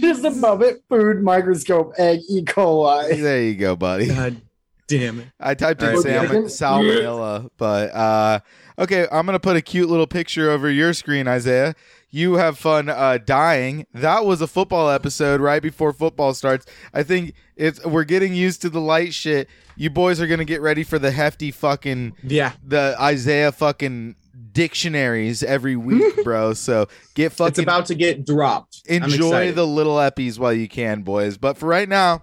Just 0.00 0.24
a 0.24 0.58
it, 0.62 0.82
food 0.88 1.22
microscope, 1.22 1.92
egg, 1.98 2.20
E. 2.28 2.42
coli. 2.42 3.20
there 3.20 3.42
you 3.42 3.54
go, 3.54 3.76
buddy. 3.76 4.06
God 4.06 4.40
damn 4.86 5.20
it. 5.20 5.28
I 5.38 5.54
typed 5.54 5.82
in 5.82 5.88
All 5.88 5.94
right, 5.94 6.02
salmon, 6.02 6.44
salmonella, 6.44 7.50
but 7.58 7.94
uh, 7.94 8.40
okay, 8.78 9.06
I'm 9.12 9.26
gonna 9.26 9.38
put 9.38 9.56
a 9.56 9.60
cute 9.60 9.88
little 9.88 10.06
picture 10.06 10.50
over 10.50 10.70
your 10.70 10.94
screen, 10.94 11.28
Isaiah. 11.28 11.74
You 12.10 12.34
have 12.34 12.56
fun 12.58 12.88
uh, 12.88 13.18
dying. 13.18 13.86
That 13.92 14.24
was 14.24 14.40
a 14.40 14.46
football 14.46 14.88
episode 14.88 15.40
right 15.42 15.60
before 15.62 15.92
football 15.92 16.32
starts. 16.32 16.64
I 16.94 17.02
think 17.02 17.34
it's 17.56 17.84
we're 17.84 18.04
getting 18.04 18.34
used 18.34 18.62
to 18.62 18.70
the 18.70 18.80
light 18.80 19.12
shit. 19.12 19.48
You 19.76 19.90
boys 19.90 20.20
are 20.20 20.26
gonna 20.26 20.44
get 20.46 20.62
ready 20.62 20.84
for 20.84 20.98
the 20.98 21.10
hefty 21.10 21.50
fucking 21.50 22.14
Yeah. 22.22 22.52
the 22.64 22.96
Isaiah 22.98 23.52
fucking 23.52 24.16
dictionaries 24.52 25.42
every 25.42 25.76
week, 25.76 26.14
bro. 26.24 26.54
So 26.54 26.88
get 27.14 27.32
fucking 27.32 27.50
It's 27.50 27.58
about 27.58 27.86
to 27.86 27.94
get 27.94 28.24
dropped. 28.26 28.82
Enjoy 28.86 29.52
the 29.52 29.66
little 29.66 29.96
eppies 29.96 30.38
while 30.38 30.52
you 30.52 30.66
can, 30.68 31.02
boys. 31.02 31.36
But 31.36 31.58
for 31.58 31.66
right 31.66 31.88
now, 31.88 32.22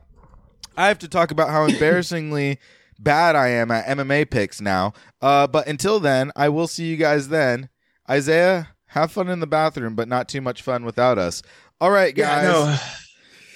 I 0.75 0.87
have 0.87 0.99
to 0.99 1.07
talk 1.07 1.31
about 1.31 1.49
how 1.49 1.65
embarrassingly 1.67 2.59
bad 2.99 3.35
I 3.35 3.49
am 3.49 3.71
at 3.71 3.85
MMA 3.85 4.29
picks 4.29 4.59
now. 4.59 4.93
Uh, 5.21 5.45
but 5.47 5.67
until 5.67 5.99
then, 5.99 6.31
I 6.35 6.49
will 6.49 6.67
see 6.67 6.85
you 6.87 6.97
guys 6.97 7.29
then. 7.29 7.69
Isaiah, 8.09 8.69
have 8.95 9.11
fun 9.11 9.29
in 9.29 9.39
the 9.39 9.47
bathroom, 9.47 9.93
but 9.95 10.07
not 10.07 10.27
too 10.27 10.41
much 10.41 10.61
fun 10.63 10.83
without 10.85 11.17
us. 11.19 11.43
All 11.79 11.91
right, 11.91 12.17
Yeah, 12.17 12.41
guys. 12.41 12.45
no. 12.45 12.77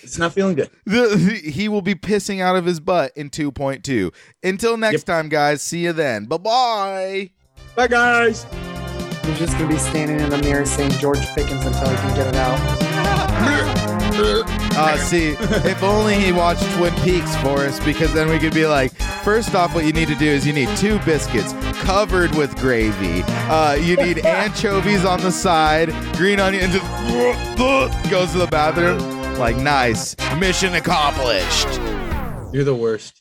It's 0.02 0.18
not 0.18 0.32
feeling 0.32 0.56
good. 0.56 0.70
The- 0.86 1.08
the- 1.44 1.52
he 1.52 1.68
will 1.68 1.82
be 1.82 1.94
pissing 1.94 2.40
out 2.42 2.56
of 2.56 2.64
his 2.66 2.80
butt 2.80 3.12
in 3.18 3.30
2.2. 3.30 4.12
Until 4.42 4.78
next 4.78 5.00
Yep. 5.00 5.04
time, 5.06 5.28
guys. 5.30 5.62
See 5.62 5.80
you 5.84 5.92
then. 5.92 6.24
Bye 6.24 6.38
bye. 6.38 7.30
Bye 7.76 7.88
guys. 7.88 8.46
He's 9.26 9.38
just 9.38 9.54
gonna 9.58 9.68
be 9.68 9.78
standing 9.78 10.22
in 10.22 10.30
the 10.30 10.38
mirror 10.38 10.66
saying 10.66 10.92
George 10.92 11.20
Pickens 11.36 11.66
until 11.66 11.90
he 11.90 11.96
can 11.98 12.16
get 12.16 12.28
it 12.28 12.36
out. 12.38 13.76
Uh, 14.22 14.98
see, 14.98 15.30
if 15.40 15.84
only 15.84 16.16
he 16.16 16.32
watched 16.32 16.64
Twin 16.76 16.94
Peaks 16.96 17.36
for 17.38 17.60
us, 17.60 17.80
because 17.84 18.14
then 18.14 18.30
we 18.30 18.40
could 18.40 18.54
be 18.54 18.66
like, 18.66 18.94
first 19.24 19.56
off, 19.56 19.76
what 19.76 19.86
you 19.86 19.94
need 19.94 20.08
to 20.08 20.16
do 20.16 20.26
is 20.26 20.46
you 20.46 20.54
need 20.54 20.70
two 20.78 21.00
biscuits 21.00 21.54
covered 21.82 22.34
with 22.36 22.56
gravy. 22.58 23.24
Uh, 23.50 23.74
you 23.74 23.96
need 23.98 24.20
anchovies 24.26 25.06
on 25.06 25.20
the 25.22 25.32
side, 25.32 25.90
green 26.16 26.40
onion, 26.40 26.64
and 26.66 26.74
just 26.74 28.10
goes 28.10 28.32
to 28.32 28.38
the 28.38 28.48
bathroom. 28.48 29.00
Like, 29.38 29.58
nice. 29.58 30.16
Mission 30.38 30.76
accomplished. 30.76 31.68
You're 32.54 32.64
the 32.64 32.76
worst. 32.76 33.19